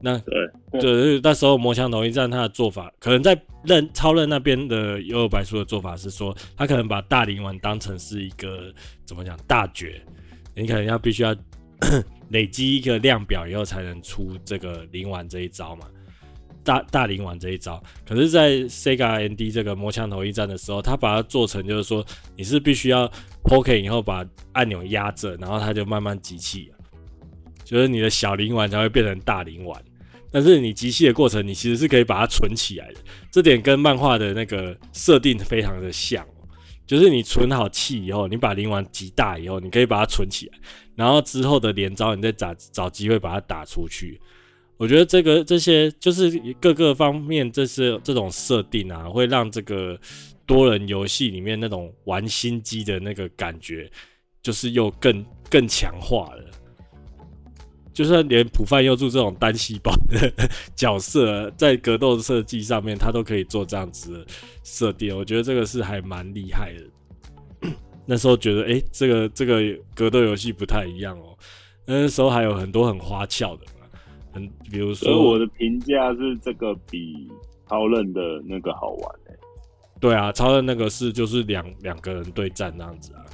[0.00, 8.72] 那对，对，那时候魔枪统一战他的做法，可能在任超任那边的幽游白书的做法是说，他可能把大灵丸当成是一个
[9.04, 10.00] 怎么讲大绝，
[10.54, 11.36] 你可能要必须要
[12.30, 15.86] 累积一个量表以后才能出这个灵丸这一招嘛，
[16.64, 17.82] 大大灵丸这一招。
[18.06, 22.04] 可是，在 Sega ND 这个魔枪统一战的时候，他把它做成就是说，
[22.36, 23.10] 你是必须要
[23.44, 26.70] poke 以后把按钮压着，然后它就慢慢集气，
[27.64, 29.82] 就是你的小灵丸才会变成大灵丸。
[30.32, 33.00] 但是你集气的过程，你其实是可以把它存起来的，
[33.32, 36.24] 这点跟漫画的那个设定非常的像，
[36.86, 40.58] 就是你存好气以后，你把灵丸集大以后，你可以把它存起来，
[40.94, 44.20] 然后之后的连招，你再找找机会把它打出去。
[44.76, 49.98] 我觉得这个这些就是各个方面，这是这种设定啊，会让这个
[50.46, 53.90] 多人游戏里面那种玩心机的那个感觉，
[54.42, 56.49] 就是又更更强化了。
[57.92, 60.32] 就算连浦饭幽助这种单细胞的
[60.76, 64.26] 角色，在格斗设计上面，他都可以做这样子的
[64.62, 67.70] 设定，我觉得这个是还蛮厉害的。
[68.06, 69.60] 那时候觉得，哎、欸，这个这个
[69.94, 71.36] 格斗游戏不太一样哦。
[71.84, 73.86] 那时候还有很多很花俏的嘛，
[74.32, 77.28] 很比如说，我的评价是这个比
[77.68, 79.38] 超任的那个好玩哎、欸。
[80.00, 83.26] 对啊，超任那个是就是两两个人对战那样子啊。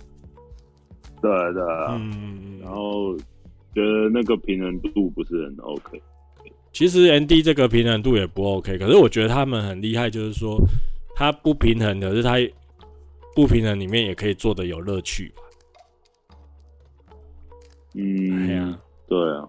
[1.20, 3.14] 对对啊，嗯，然后。
[3.76, 6.00] 觉得那个平衡度不是很 OK，
[6.72, 10.58] 其实 ND 这个平衡度也不 OK，可是我觉得他们很厉害，就是说
[11.14, 12.36] 他不平衡的，是他
[13.34, 15.42] 不平衡里面也可以做的有乐趣吧。
[17.94, 19.46] 嗯，哎呀，对啊，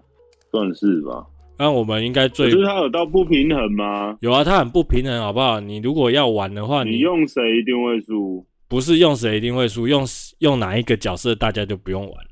[0.50, 1.24] 算是吧。
[1.58, 4.14] 那我们应该最，就是他有到不平衡吗？
[4.20, 5.58] 有啊，他很不平衡，好不好？
[5.58, 8.44] 你如果要玩的话，你，你用谁一定会输？
[8.68, 10.04] 不是用谁一定会输，用
[10.40, 12.27] 用哪一个角色大家就不用玩。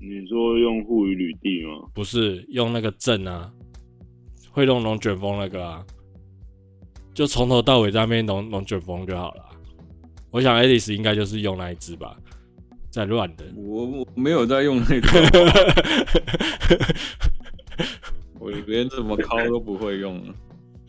[0.00, 1.88] 你说用户与履地吗？
[1.94, 3.52] 不是，用那个阵啊，
[4.50, 5.84] 会弄龙卷风那个啊，
[7.12, 9.44] 就从头到尾在那边龙龙卷风就好了。
[10.30, 12.16] 我想 Alice 应该就是用那一只吧，
[12.88, 13.44] 在乱的。
[13.56, 15.08] 我我没有在用那个，
[18.38, 20.22] 我连怎么敲都不会用。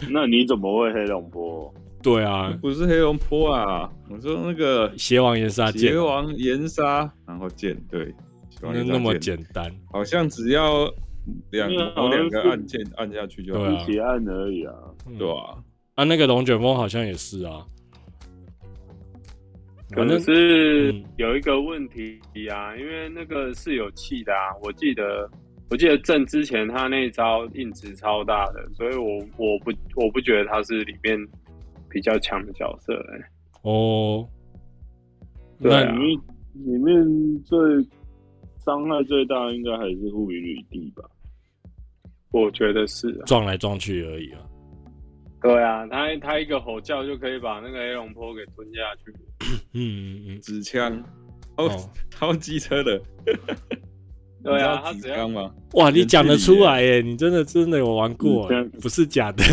[0.10, 1.74] 那你怎么会黑龙波？
[2.02, 8.12] 对啊，不是黑龙坡啊，我说那个邪王岩沙剑，邪王岩沙，然后剑，对，
[8.62, 10.86] 那那么简单，好像只要
[11.52, 14.74] 两两个按键按下去就一起按而已啊，
[15.18, 15.58] 对啊，
[15.96, 17.66] 啊，那个龙卷风好像也是啊。
[19.92, 22.18] 可能是有一个问题
[22.50, 24.56] 啊，因为那个是有气的啊。
[24.64, 25.30] 我记得，
[25.70, 31.20] 我记得正之前他那一招硬直超大的，所以我我不我不觉得他是里面
[31.90, 33.26] 比较强的角色哎、欸。
[33.64, 34.26] 哦，
[35.62, 36.20] 对啊，里面
[36.54, 37.60] 里面最
[38.66, 41.04] 伤害最大应该还是护云旅地吧？
[42.32, 44.40] 我觉得是、啊、撞来撞去而已啊。
[45.42, 49.12] 对啊，他他一个吼叫就可以把那个黑龙坡给吞下去。
[49.74, 49.82] 嗯
[50.16, 51.04] 嗯嗯，纸枪，
[51.58, 51.70] 哦，
[52.12, 53.02] 超机车的。
[54.44, 55.52] 对啊，他纸枪吗？
[55.74, 57.02] 哇，你讲得出来耶！
[57.02, 58.50] 你真的真的有玩过，
[58.82, 59.44] 不是假的。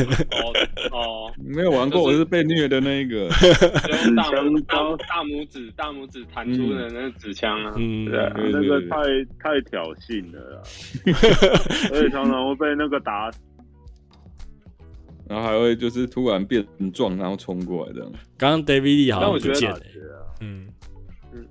[0.91, 3.29] 哦， 没有玩过，我是被虐的那一个。
[4.17, 8.97] 大大大拇指大拇指弹出的那个纸枪啊，嗯，对，那个太
[9.39, 10.63] 太挑衅了啦，
[11.93, 13.39] 而且常常会被那个打死。
[15.29, 16.65] 然后还会就是突然变
[16.95, 18.11] 壮，然后冲过来这样。
[18.39, 19.79] 刚刚 David Lee 好像不见了，
[20.41, 20.67] 嗯
[21.35, 21.47] 嗯，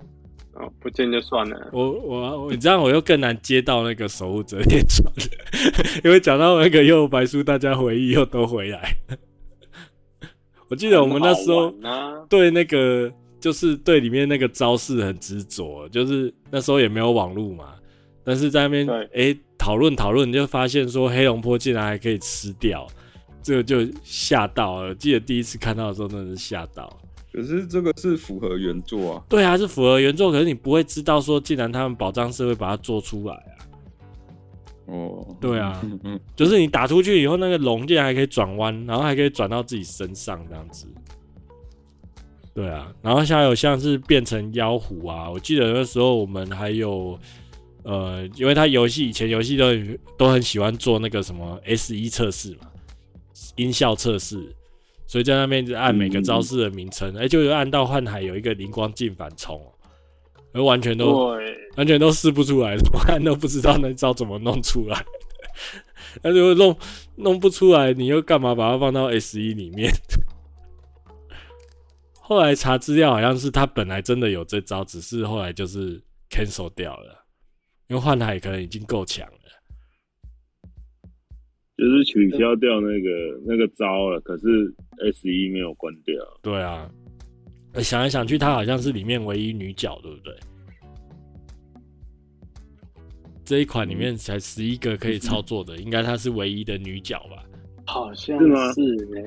[0.60, 1.70] 哦，不见就算了。
[1.72, 5.12] 我我你这样我又更难接到那个守护者列传，
[6.04, 8.96] 因为讲到那个又白书，大家回忆又都回来。
[10.68, 11.74] 我记得我们那时候
[12.28, 17.76] 对那个就是对里面那个招式很执着，就是那时候也没有网络嘛，
[18.24, 22.88] 但是在那边哎讨论讨论，就发现说黑龙坡竟然还可以吃掉。
[23.44, 27.00] 这个就吓到了，记得第一次看到的时候真的是吓到。
[27.38, 29.24] 可是这个是符合原作啊。
[29.30, 33.54] 对啊，是符合原作，可是你不会知道说，既然他们宝藏社会把它做出来啊。
[34.88, 35.80] 哦，对啊，
[36.36, 40.88] 就是你打出去以后，那个龙竟然还可以转弯，然后还可以转到自己身上这样子。
[42.56, 47.20] 对啊，然后像有像是变成妖狐啊，我记得那时候我们还有
[47.84, 49.66] 呃，因为他游戏以前游戏都
[50.18, 52.62] 都很喜欢做那个什么 S 一测试嘛。
[53.58, 54.56] 音效测试，
[55.08, 59.60] 所以在那边就按每个招式的名称，哎、嗯欸，就有按到幻海有一个灵光镜反冲，
[60.54, 61.30] 而完全都
[61.78, 65.06] 完全都试不出来，怎么看都不知道那招怎么弄出来。
[66.22, 66.78] 那如果弄
[67.16, 69.92] 弄不出来，你又干嘛把它放到 S 一里面？
[72.20, 77.24] 后来查资料，好像是他本来真的有这招，只是后来就是 cancel 掉了，
[77.88, 79.37] 因为幻海可能已经够强了。
[81.78, 84.74] 就是取消掉那个那个招了，可是
[85.12, 86.16] S 一没有关掉。
[86.42, 86.90] 对啊，
[87.76, 90.34] 想来想去，她好像是里面唯一女角，对不对？
[93.46, 97.44] 这一款里面才十一个可以操作的， 应该她是唯一的女角吧？
[97.86, 98.38] 好像
[98.74, 99.20] 是呢。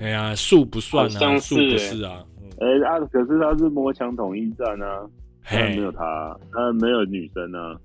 [0.00, 2.24] 哎呀，树不算啊，树不是啊。
[2.60, 5.06] 哎啊，可是她是魔墙统一战啊，
[5.52, 7.76] 没有她，她没有女生啊。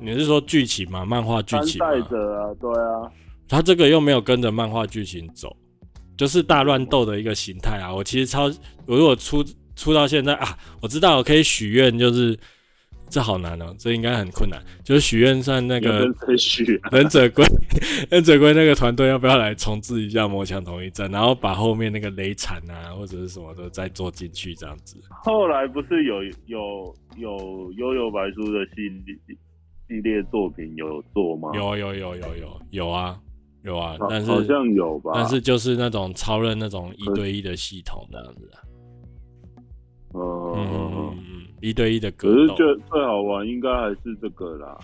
[0.00, 1.04] 你是说剧情吗？
[1.04, 1.78] 漫画剧情？
[1.80, 3.10] 带着啊，对啊。
[3.48, 5.54] 他这个又没有跟着漫画剧情走，
[6.16, 7.94] 就是大乱斗的一个形态啊！
[7.94, 8.44] 我其实超，
[8.86, 9.44] 我如果出
[9.76, 12.38] 出到现在啊，我知道我可以许愿，就是
[13.10, 14.60] 这好难哦、喔，这应该很困难。
[14.82, 16.06] 就是许愿算那个
[16.90, 17.44] 忍者龟，
[18.10, 24.96] 忍者龟那个团队要不要来重置一下魔墙统一战，然后把后面那个雷残啊或者是什么的再做进去这样子。
[25.10, 29.14] 后来不是有有有悠悠白书的系列
[29.86, 31.50] 系列作品有做吗？
[31.54, 33.20] 有有有有有有啊。
[33.64, 38.50] 有啊，但是好像有吧，但是就是那种超人那种一对一的系统那样子，
[40.12, 44.78] 嗯嗯嗯，一对一的格斗，可是最最好玩应该还是这个啦，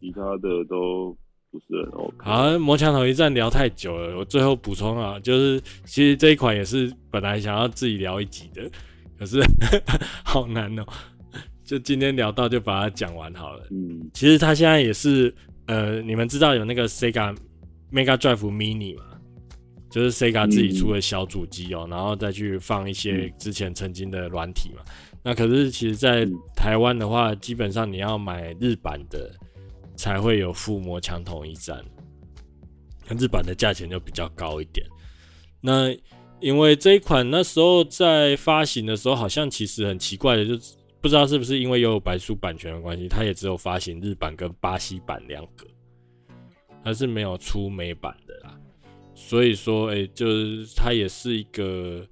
[0.00, 1.16] 其他的都
[1.52, 2.16] 不是很 OK。
[2.18, 8.68] 好，魔墙头一战聊太久了，我最后补充啊，就是其实这一款也是本来想要自己聊一集的，
[9.16, 9.40] 可是
[10.26, 10.92] 好难哦、喔，
[11.64, 13.64] 就今天聊到就把它讲完好了。
[13.70, 15.32] 嗯，其实它现在也是
[15.66, 17.32] 呃，你们知道有那个 Sega。
[17.92, 19.04] Mega Drive Mini 嘛，
[19.90, 24.82] 就是 Sega 自己出的小主机哦，然后再去放一些之前曾经的软体嘛。
[25.22, 26.24] 那可是其实，在
[26.54, 29.28] 台湾的话，基本上你要买日版的
[29.96, 31.84] 才会有附魔墙统一战，
[33.08, 34.86] 那日版的价钱就比较高一点。
[35.60, 35.92] 那
[36.38, 45.66] 因为这一款那时候在发行的时候，好像其实很奇怪的，就是不知道是不是因为有白书版权的关系，它也只有发行日版跟巴西版两个。
[46.86, 48.56] 还是没有出美版的啦，
[49.12, 52.06] 所以说，哎、就是它也是一个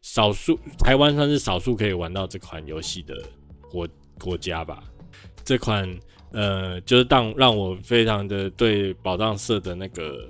[0.00, 3.14] 少数台湾算是少数可以玩到这款游戏的
[3.70, 3.86] 国
[4.18, 4.82] 国家吧。
[5.44, 5.86] 这款
[6.32, 10.26] 呃，就是当让我非常的对宝藏社的那个，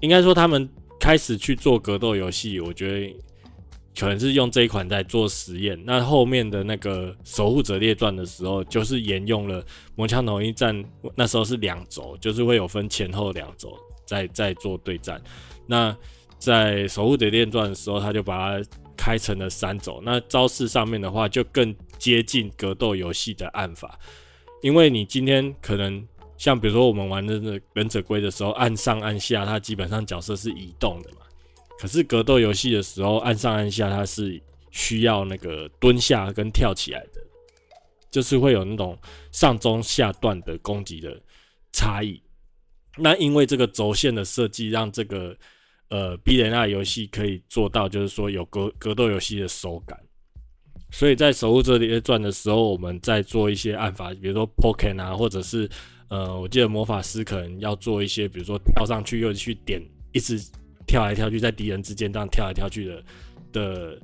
[0.00, 0.68] 应该说他们
[1.00, 3.16] 开始去做格斗游戏，我觉得
[3.98, 5.80] 可能是用这一款在做实验。
[5.84, 9.62] 那后面的那个《守护者列传》的时候，就是沿用了
[9.94, 10.76] 《魔枪统一战》，
[11.14, 15.20] 那时候是两轴，就是会有分前后两轴在在做对战。
[15.66, 15.96] 那
[16.38, 20.02] 在《守护者列传》的时候，他就把它开成了三轴。
[20.04, 23.98] 那招式上面的话，就更接近格斗游戏的按法，
[24.62, 31.18] 因为你今天可能像比如说我们玩的忍者龟的时候，按上按下，它基本上角色是移动的嘛。
[31.78, 37.20] 可是格斗游戏的时候，按上按下它是需要那个蹲下跟跳起来的，
[38.10, 38.98] 就是会有那种
[39.30, 41.20] 上中下段的攻击的
[41.72, 42.22] 差异。
[42.96, 45.36] 那因为这个轴线的设计，让这个
[45.90, 50.00] 呃 B 人 R 游戏可以做到，就是说有格格斗游戏的手感。
[50.90, 55.68] 所以在守护者列传的时候，我们在做一些按法，比如说 Pokken 啊，或者是
[56.08, 60.42] 呃，我记得魔法师可能要做一些，比如说跳上去又去点，一直。
[60.86, 63.04] 跳来跳去，在敌人之间这样跳来跳去的
[63.52, 64.00] 的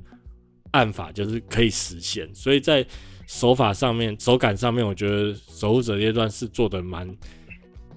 [0.71, 2.29] 按法，就是可以实现。
[2.35, 2.85] 所以在
[3.27, 7.09] 手法上面、手感上面，我觉得《守护者列传》是做的蛮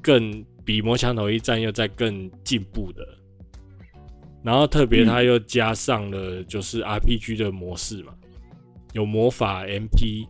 [0.01, 3.07] 更比《魔枪头一战》又在更进步的。
[4.45, 8.14] 然后特别他又加上了就是 RPG 的模式嘛，
[8.93, 10.26] 有魔法 MP，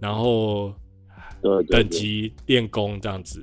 [0.00, 0.72] 然后
[1.68, 3.42] 等级练功这样子。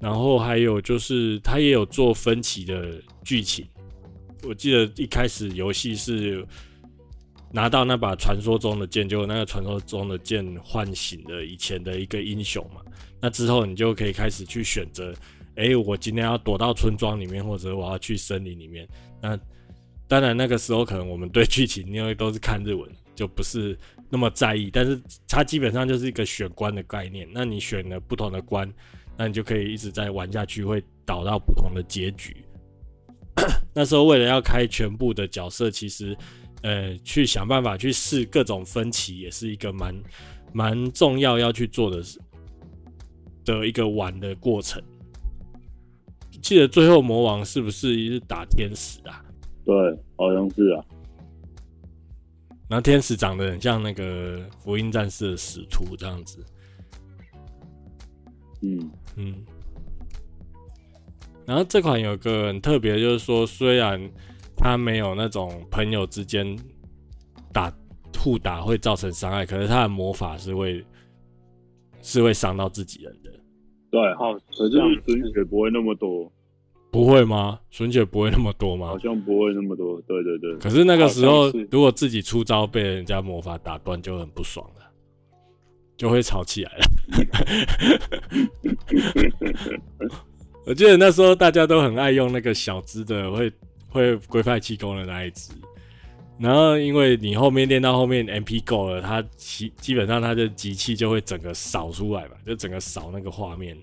[0.00, 2.94] 然后还有就是他也有做分歧的。
[3.28, 3.68] 剧情，
[4.44, 6.42] 我记得一开始游戏是
[7.52, 12.80] 拿到那把传说中的剑，就那个传说中的剑唤醒了以前的一个英雄嘛。
[13.20, 15.14] 那之后你就可以开始去选择，
[15.56, 18.88] 哎，我今天要躲到村庄里面，或者我要去森林里面。
[19.20, 19.38] 那
[20.06, 24.70] 当然那个时候可能我们对剧情因为都是看日文，就不是那么在意。
[24.72, 24.98] 但是
[25.28, 27.28] 它基本上就是一个选关的概念。
[27.30, 28.72] 那你选了不同的关，
[29.18, 32.34] 那你就可以一直在玩下去，会导到不同的结局。
[33.74, 36.16] 那时候为了要开全部的角色，其实，
[36.62, 39.94] 呃，去想办法去试各种分歧，也是一个蛮
[40.52, 42.02] 蛮重要要去做的
[43.44, 44.82] 的一个玩的过程。
[46.40, 49.24] 记得最后魔王是不是一直打天使啊？
[49.64, 49.74] 对，
[50.16, 50.84] 好像是啊。
[52.68, 56.44] 然后天使长得很像那个福音战士的使徒这样子。
[58.62, 59.34] 嗯嗯。
[61.48, 63.98] 然后这款有个很特别，就是说，虽然
[64.54, 66.54] 它没有那种朋友之间
[67.54, 67.72] 打
[68.18, 70.84] 互打会造成伤害，可是它的魔法是会
[72.02, 73.30] 是会伤到自己人的。
[73.90, 74.76] 对，好，可是
[75.06, 76.30] 损血不会那么多。
[76.90, 77.58] 不会吗？
[77.70, 78.88] 损血不会那么多吗？
[78.88, 79.98] 好像不会那么多。
[80.02, 80.54] 对对对。
[80.58, 84.82] 可是那个时候，如果自己出招被人家魔法打断，就很不爽了，
[85.96, 86.84] 就会吵起来了。
[90.68, 93.50] 我记得那时候大家都很爱用那个小只的，会
[93.88, 95.50] 会龟派气功的那一只。
[96.38, 103.74] 然后因为你后面练到后面 MP 够了，它基基本上它的集气就会整个扫出来嘛，就整个扫那个画面，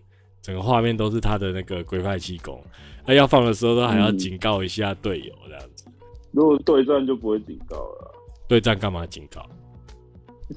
[0.44, 2.64] 整个画面都是它的那个龟派气功。
[3.06, 5.86] 啊要放的时候都还要警告一下队友这样子。
[6.32, 8.12] 如果对战就不会警告了。
[8.48, 9.44] 对战干嘛警告？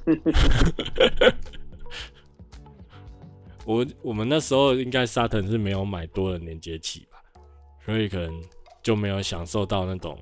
[3.69, 7.23] 我我们那时候应该沙腾是没有买多人连接器吧，
[7.85, 8.43] 所以可能
[8.83, 10.19] 就没有享受到那种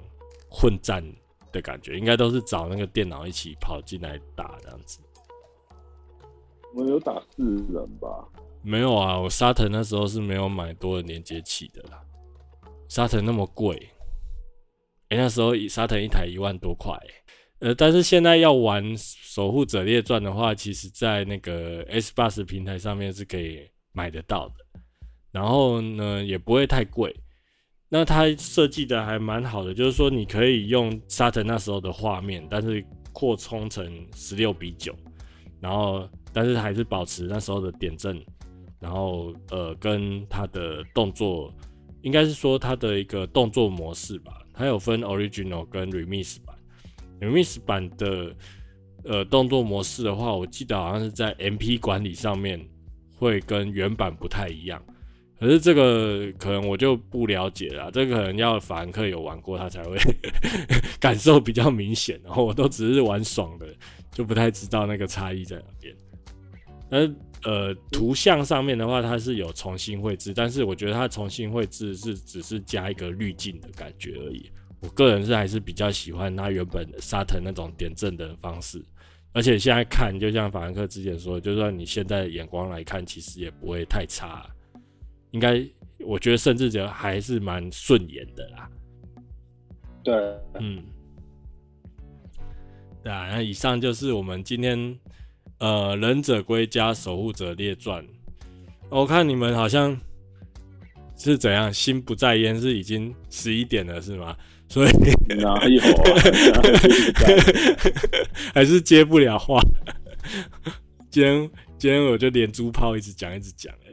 [0.50, 1.00] 混战
[1.52, 4.98] 的感觉，应该都是找那个电脑一起跑进来打这样子。
[6.74, 8.08] 我有打四人吧？
[8.62, 12.02] 没有啊，我沙腾那时候是没有买多人连接器的啦。
[12.88, 13.76] 沙腾那么贵，
[15.10, 17.14] 哎、欸，那时候沙腾一台一万多块、欸。
[17.60, 18.84] 呃，但是现在要玩
[19.22, 24.80] 《守护者列传》的话，其实在那个 Xbox 平台上面是可以买得到的，
[25.32, 27.14] 然后呢也不会太贵。
[27.88, 34.94] 那它设计的还蛮好的，就是说你可以用沙腾那时候的画面，但是扩充成十六比九，
[35.58, 38.22] 然后但是还是保持那时候的点阵，
[38.78, 41.50] 然后呃跟它的动作，
[42.02, 46.45] 应该是说它的一个动作模式吧，它有分 Original 跟 Remix 版。
[47.20, 48.34] Remix 版的
[49.04, 52.60] 呃动作模式的话，我记得好像是在 MP 管理上面
[53.18, 54.82] 会跟原版不太一样，
[55.38, 59.96] 可是这个可能我就不了解了，这个可能要法兰克有玩过他才会
[61.00, 63.66] 感受比较明显，然后我都只是玩爽的，
[64.12, 65.94] 就不太知道那个差异在哪边。
[66.88, 74.50] 而呃图像上面的话，它是有重新绘制，但是我觉得它重新绘制是只是加一个滤镜的感觉而已。
[74.80, 78.84] 我个人是还是比较喜欢他原本的沙腾那种点阵的方式，
[79.32, 84.46] 而且现在看，就像法兰克之前说的，就算你现在的眼光来看，其实也不会太差，
[85.30, 85.64] 应该
[86.00, 88.70] 我觉得甚至觉得还是蛮顺眼的啦。
[90.04, 90.14] 对，
[90.60, 90.82] 嗯。
[93.02, 94.98] 对啊，那以上就是我们今天
[95.58, 98.04] 呃忍者龟加守护者列传。
[98.88, 99.96] 我看你们好像
[101.16, 104.36] 是怎样，心不在焉，是已经十一点了是吗？
[104.68, 104.90] 所以
[105.36, 106.62] 哪有啊？
[108.54, 109.60] 还是接不了话。
[111.10, 113.92] 今天今天我就连珠炮一直讲一直讲，哎，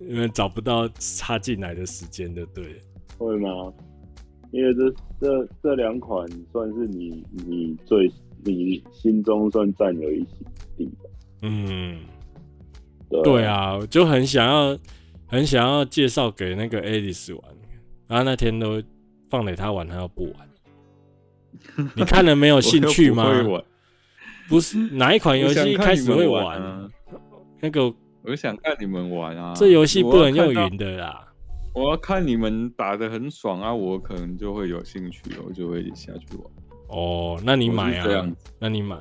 [0.00, 2.80] 因为找不到插进来的时间的，对。
[3.18, 3.72] 会吗？
[4.52, 4.90] 因为这
[5.20, 8.10] 这这两款算是你你最
[8.44, 10.46] 你心中算占有一席
[10.76, 11.10] 地吧。
[11.42, 11.98] 嗯，
[13.10, 14.78] 对，对啊，我就很想要
[15.26, 17.42] 很想要介绍给那个 Alice 玩，
[18.06, 18.80] 然后那天都
[19.30, 20.48] 放给他玩，他又不玩。
[21.94, 23.24] 你看了没有兴趣吗？
[23.42, 23.62] 不，
[24.48, 26.88] 不是哪一款游戏一开始会玩，玩啊？
[27.60, 31.22] 那个我想看你们玩啊，这游戏不能用云的啦。
[31.74, 36.46] 我要看你们打的很爽啊，我可能就会有兴趣，我就会下去玩。
[36.88, 38.04] 哦，那你买啊？
[38.04, 38.96] 这样，那你买。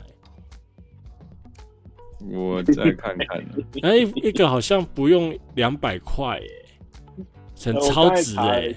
[2.32, 3.46] 我再看看。
[3.84, 6.50] 哎，一个好像不用两百块，耶，
[7.64, 8.74] 很超值哎。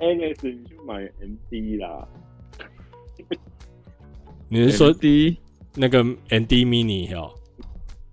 [0.00, 2.08] Alex，你去买 MD 啦。
[4.48, 5.36] 你是说第一
[5.74, 7.32] 那个 MD Mini 哦？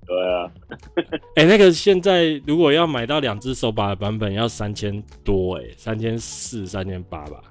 [0.06, 0.52] 对啊，
[1.36, 7.42] 哎、欸，那个现在如果要买到两只手把的版本，要三千多哎、欸，三千四、三千八吧。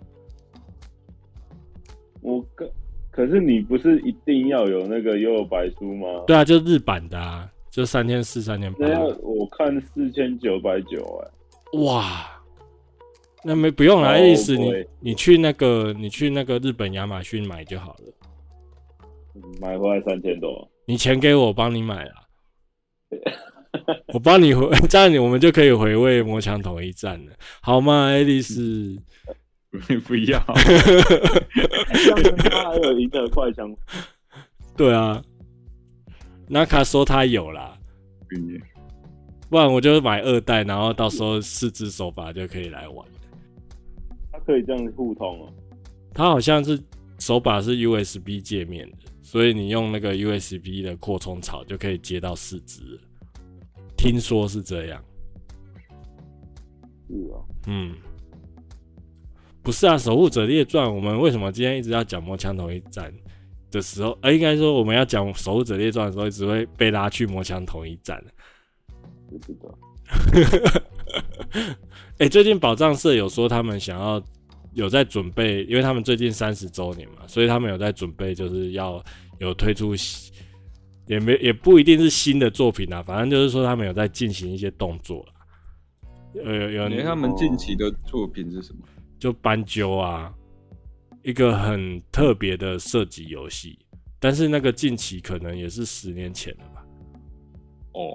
[2.21, 2.71] 我可
[3.11, 6.07] 可是你不是一定要有那个幽游白书吗？
[6.27, 8.87] 对啊，就日版的啊，就三千四、三千八。
[9.23, 11.31] 我看四千九百九哎，
[11.81, 12.34] 哇，
[13.45, 18.13] 那没不用啦，意思你你去那个你去那个日本亚马逊买就好了，
[19.61, 22.13] 买回来三千多，你钱给我，我帮你买了。
[24.15, 28.97] 我帮你回，这样你我们就可以回味魔枪统一战了，好吗，爱丽丝？
[30.07, 30.41] 不要，
[31.93, 33.77] 这样他还有赢得快枪。
[34.77, 35.21] 对啊，
[36.49, 37.77] 纳卡说他有啦，
[39.51, 43.05] 不然我就买二代，然后到时候四只手把就可以来玩。
[44.47, 45.53] 它可以这样互通啊？
[46.13, 46.79] 它好像是
[47.19, 48.97] 手把是 USB 界面的。
[49.23, 53.01] 所以你用那个 USB 的扩充槽就可以接到四支，
[53.97, 55.03] 听说是这样。
[57.09, 57.97] 是啊，嗯，
[59.63, 63.13] 不是啊，《守护者列传》，我们为什么今天一直要讲魔枪统一战
[63.71, 68.23] 的时候，呃，应该说我们要讲《守护者列传》的时候，一直会被拉去魔枪统一战。
[69.29, 69.77] 不知道。
[72.19, 74.23] 哎， 最近宝藏社有说他们想要
[74.73, 79.03] 有在准备，因为他们最近三十周年嘛，所以他们有在准备，就是要。
[79.41, 79.93] 有推出，
[81.09, 85.27] 也没也不一定是新的作品啊，反正就是说他们有在进行一些动作
[86.45, 88.87] 呃，有有，有他们近期的作品是什么？
[89.19, 90.33] 就斑鸠啊，
[91.25, 93.77] 一个很特别的射击游戏，
[94.21, 96.87] 但是那个近期可能也是十年前了吧？
[97.95, 98.15] 哦，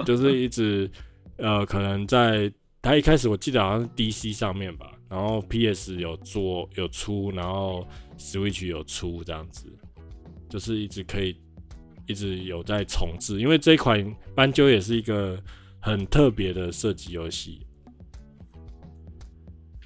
[0.06, 0.90] 就是一直
[1.36, 7.86] 呃，可能在他一开始我记得好像是 DC 上面吧，然后 PS 有做有出，然后。
[8.16, 9.66] Switch 有出这样子，
[10.48, 11.36] 就是一直可以
[12.06, 15.36] 一直有在重置，因为这款斑鸠也是一个
[15.80, 17.66] 很特别的射击游戏。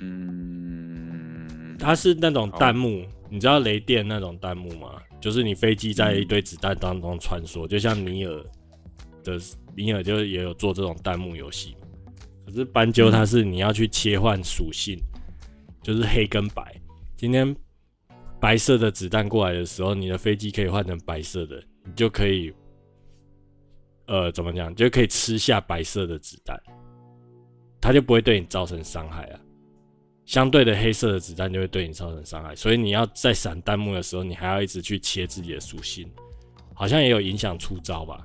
[0.01, 5.01] 嗯，它是那种弹幕，你知道雷电那种弹幕吗？
[5.23, 8.45] 就是你飞机在一堆子弹当中穿梭，就像尼尔
[9.25, 9.41] 的
[9.83, 11.77] 尼尔就也有做这种弹幕游戏。
[12.45, 14.99] 可是斑鸠它是你要去切换属性，
[15.83, 16.75] 就是黑跟白。
[17.17, 17.57] 今天。
[18.41, 22.55] 白色的子弹过来的时候，你的飞机可以换成白色的，你就可以，
[24.07, 26.57] 呃，怎么讲，就可以吃下白色的子弹，
[27.81, 29.41] 它就不会对你造成伤害啊。
[30.25, 36.09] 相对的，黑色的子弹就会对你造成伤害，所以你要在闪弹幕的时候，你还要一直去切自己的属性，
[36.75, 38.25] 好像也有影响出招吧？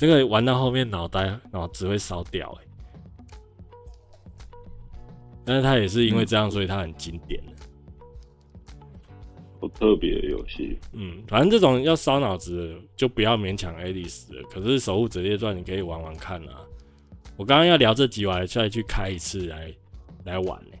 [0.00, 2.68] 这个玩到后面脑袋脑子会烧掉哎、欸。
[5.44, 7.52] 但是它也是因为这样，所以它很经典的。
[9.60, 14.42] 不特别的游戏，嗯，反正这种要烧脑子的就不要勉强 Alice 了。
[14.48, 16.64] 可是《守护者列传》你可以玩玩看啊。
[17.36, 19.70] 我刚刚要聊这集，我还再去开一次来
[20.24, 20.78] 来玩呢、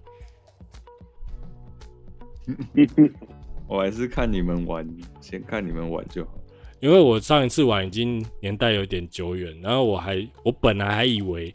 [2.46, 2.88] 欸。
[3.68, 4.88] 我还是看你们玩，
[5.20, 6.39] 先看你们玩就好。
[6.80, 11.54] 因为我上一次玩已经年代有点久远，然后我还我本来还以为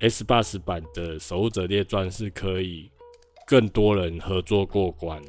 [0.00, 2.90] Xbox 版的《守护者列传》是可以
[3.46, 5.22] 更多人合作过关。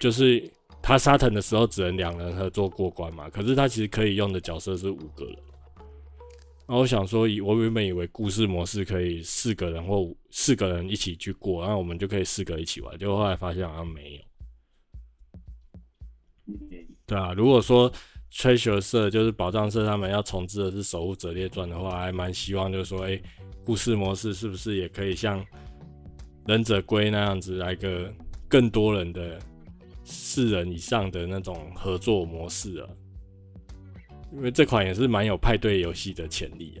[0.00, 0.42] 就是
[0.82, 5.36] 他沙腾的时候只能两人合作过关嘛，可是他其实可以用的角色是五个人。
[6.66, 14.20] 然后我想说，以我原本以为故事模式可以四个人或四个人一起去过，然后我们就可以四个一起玩，结果后来发现好像没有。
[17.12, 17.92] 对啊，如果说
[18.32, 23.22] Treasure 社就是宝藏社他们要重置的是《守护者列传》的话，还蛮希望就是说，哎、欸，
[23.66, 25.44] 故事模式是不是也可以像
[26.46, 28.10] 忍者龟那样子来个
[28.48, 29.38] 更多人的
[30.04, 32.88] 四人以上的那种合作模式啊？
[34.32, 36.80] 因为这款也是蛮有派对游戏的潜力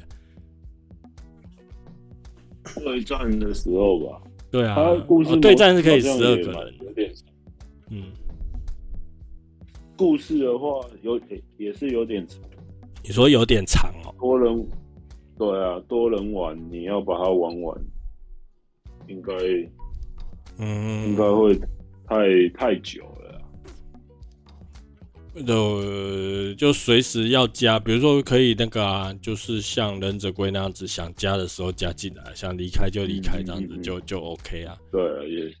[2.76, 7.31] 对战的时候吧，对啊，故事、哦、对战是可以十二个人，有点嗯。
[10.02, 11.20] 故事的话有
[11.56, 12.40] 也是有点长，
[13.04, 14.12] 你说有点长哦？
[14.18, 14.66] 多人，
[15.38, 17.80] 对啊，多人玩你要把它玩完，
[19.06, 19.32] 应该，
[20.58, 21.56] 嗯，应该会
[22.04, 23.40] 太太久了。
[25.46, 34.76] 呃，就随时要加，比如说可以那个啊，就是像忍者龟那样子，想加的时候加进来，想离开就离开，这样子就、嗯、就 OK 啊。
[34.90, 35.54] 对啊，也。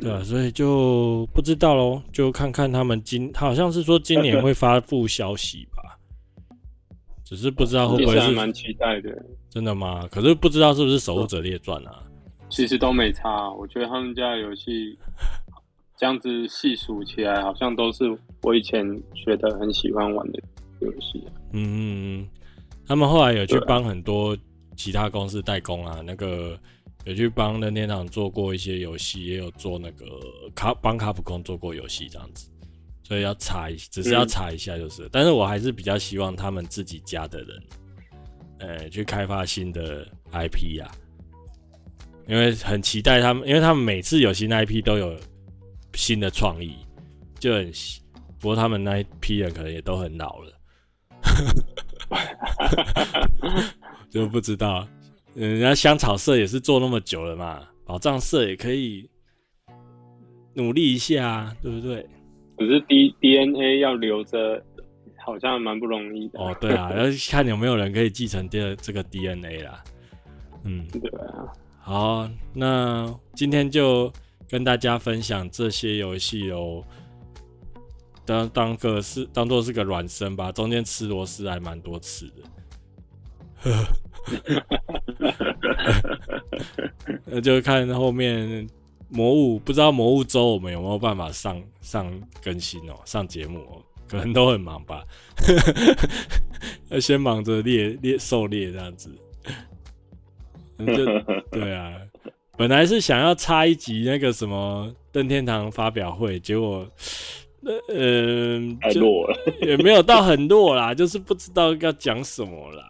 [0.00, 5.96] 对啊，所以就不知道喽，就看看他们今，他好像是说今年会发布消息吧，
[7.24, 9.24] 只是不知道会不会是蛮期待的。
[9.48, 10.08] 真的吗？
[10.10, 12.02] 可是不知道是不是《守护者列传》啊？
[12.48, 14.98] 其实都没差，我觉得他们家的游戏
[15.96, 18.04] 这样子细数起来，好像都是
[18.42, 18.84] 我以前
[19.14, 20.42] 觉得很喜欢玩的
[20.80, 21.22] 游戏。
[21.52, 22.26] 嗯，
[22.84, 24.36] 他们后来有去帮很多
[24.76, 26.58] 其他公司代工啊，那个。
[27.04, 30.04] 有去帮任天堂做过一些游戏，也有做那个
[30.54, 32.50] 卡帮卡普空做过游戏这样子，
[33.02, 35.04] 所以要查一，只是要查一下就是。
[35.04, 37.62] 嗯、但是我还是比较希望他们自己家的人，
[38.58, 40.94] 呃，去开发新的 IP 呀、啊，
[42.28, 45.16] 因为很期待他们，因为他们每次有新的 IP 都有
[45.94, 46.76] 新的创意，
[47.38, 47.72] 就很。
[48.38, 50.58] 不过他们那一批人可能也都很老了，
[54.08, 54.88] 就不知道。
[55.34, 59.08] 人家香草社也是做那么久了嘛，宝藏社也可以
[60.54, 62.06] 努力一下，对不对？
[62.58, 64.62] 可是 D DNA 要留着，
[65.16, 66.40] 好像蛮不容易的。
[66.40, 69.82] 哦， 对啊，要看有没有人可以继承这这个 DNA 啦。
[70.64, 71.48] 嗯，对啊。
[71.78, 74.12] 好，那今天就
[74.48, 76.84] 跟大家分享这些游戏哦，
[78.26, 82.42] 当当个是当做是个软身吧，中间吃螺丝还蛮多次的。
[83.62, 83.84] 呵 呵
[87.26, 88.66] 那就看后面
[89.08, 92.12] 魔物，不知道魔物周我们有没有办法上上
[92.42, 95.04] 更新哦，上节目哦，可能都很忙吧。
[96.88, 99.10] 要 先忙着猎猎狩猎这样子，
[100.78, 101.04] 就
[101.50, 101.92] 对啊。
[102.56, 106.86] 本来是想要插一集那个什么任天堂发表会，结果
[107.62, 112.84] 呃，太弱了，也没有到很弱啦，就是不知道要讲什么啦，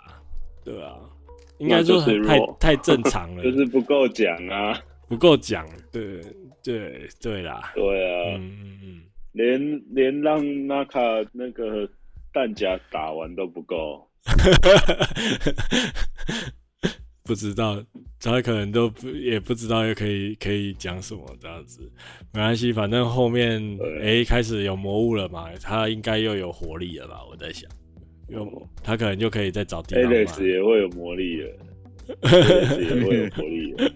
[0.65, 0.97] 对啊。
[1.61, 4.77] 应该说很太太正常了， 就是不够讲啊，
[5.09, 6.21] 不够讲，对
[6.63, 10.99] 对对啦，对啊，嗯嗯嗯，连连让那卡
[11.33, 11.89] 那个
[12.33, 14.09] 弹夹打完都不够，
[17.25, 17.81] 不知道
[18.21, 21.81] 他可能都不也不知道又可以可以讲什么这样子，
[22.33, 23.63] 没关系，反正后面
[24.03, 27.71] 哎开始有魔物了嘛，他应该又有活力了吧，我在想。
[28.31, 30.05] 有，他可能就可以再找地方。
[30.05, 33.93] Alex 也会有魔力的， Alex 也会有魔力了，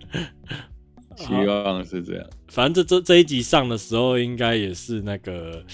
[1.16, 2.26] 希望是这样。
[2.48, 5.64] 反正这这这一集上的时候，应该也是那个，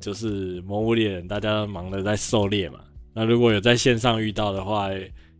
[0.00, 2.80] 就是魔物猎人，大家都忙着在狩猎嘛。
[3.14, 4.88] 那如果有在线上遇到的话，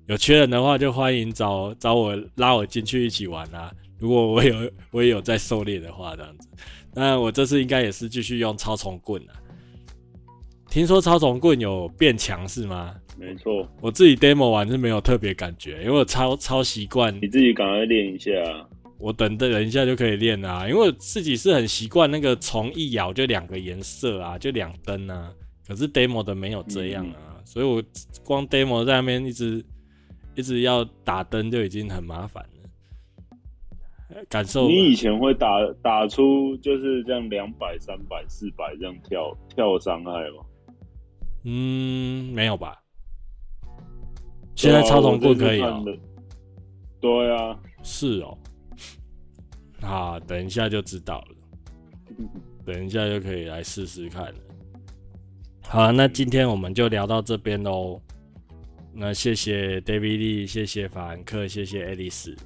[0.06, 3.72] 有缺人的话，就欢迎找找我拉我进去一起玩啊。
[3.98, 6.48] 如果我有我也有在狩猎的话，这样子。
[6.94, 9.32] 那我这次应该也是继续用超虫棍啊。
[10.72, 12.94] 听说超虫棍有变强是吗？
[13.18, 17.14] 没错，我自己 demo 玩是没有特别感觉，因为我超超习惯。
[17.20, 18.30] 你自己赶快练一下，
[18.98, 25.30] 我等等一下就可以练啊，因为我自己是很习惯那个虫一咬就两个颜色啊，就两灯啊。
[25.68, 27.82] 可是 demo 的没有这样啊，嗯、所以我
[28.24, 29.62] 光 demo 在那边一直
[30.34, 34.16] 一直要打灯就已经很麻烦了。
[34.30, 35.48] 感受你以前会打
[35.82, 40.46] 打出就是这样两百、三百、四百这样跳跳伤害吗？
[41.44, 42.80] 嗯，没有吧？
[44.54, 45.84] 现在超同棍可以哦。
[47.00, 48.38] 对啊，是哦。
[49.80, 51.36] 好，等一下就知道了。
[52.64, 54.34] 等一下就可以来试试看了。
[55.66, 58.00] 好，那今天我们就聊到这边喽。
[58.94, 62.36] 那谢谢 David Lee，谢谢法兰克，谢谢 Alice，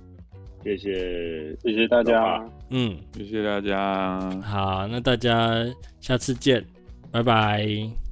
[0.62, 2.48] 谢谢谢谢大家。
[2.70, 4.40] 嗯，谢谢大家。
[4.40, 5.66] 好，那大家
[6.01, 6.64] 下次见，
[7.10, 8.06] 拜拜。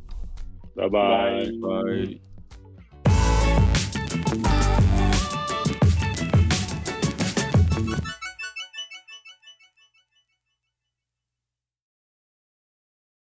[0.74, 1.44] 拜拜。
[1.62, 2.33] 拜。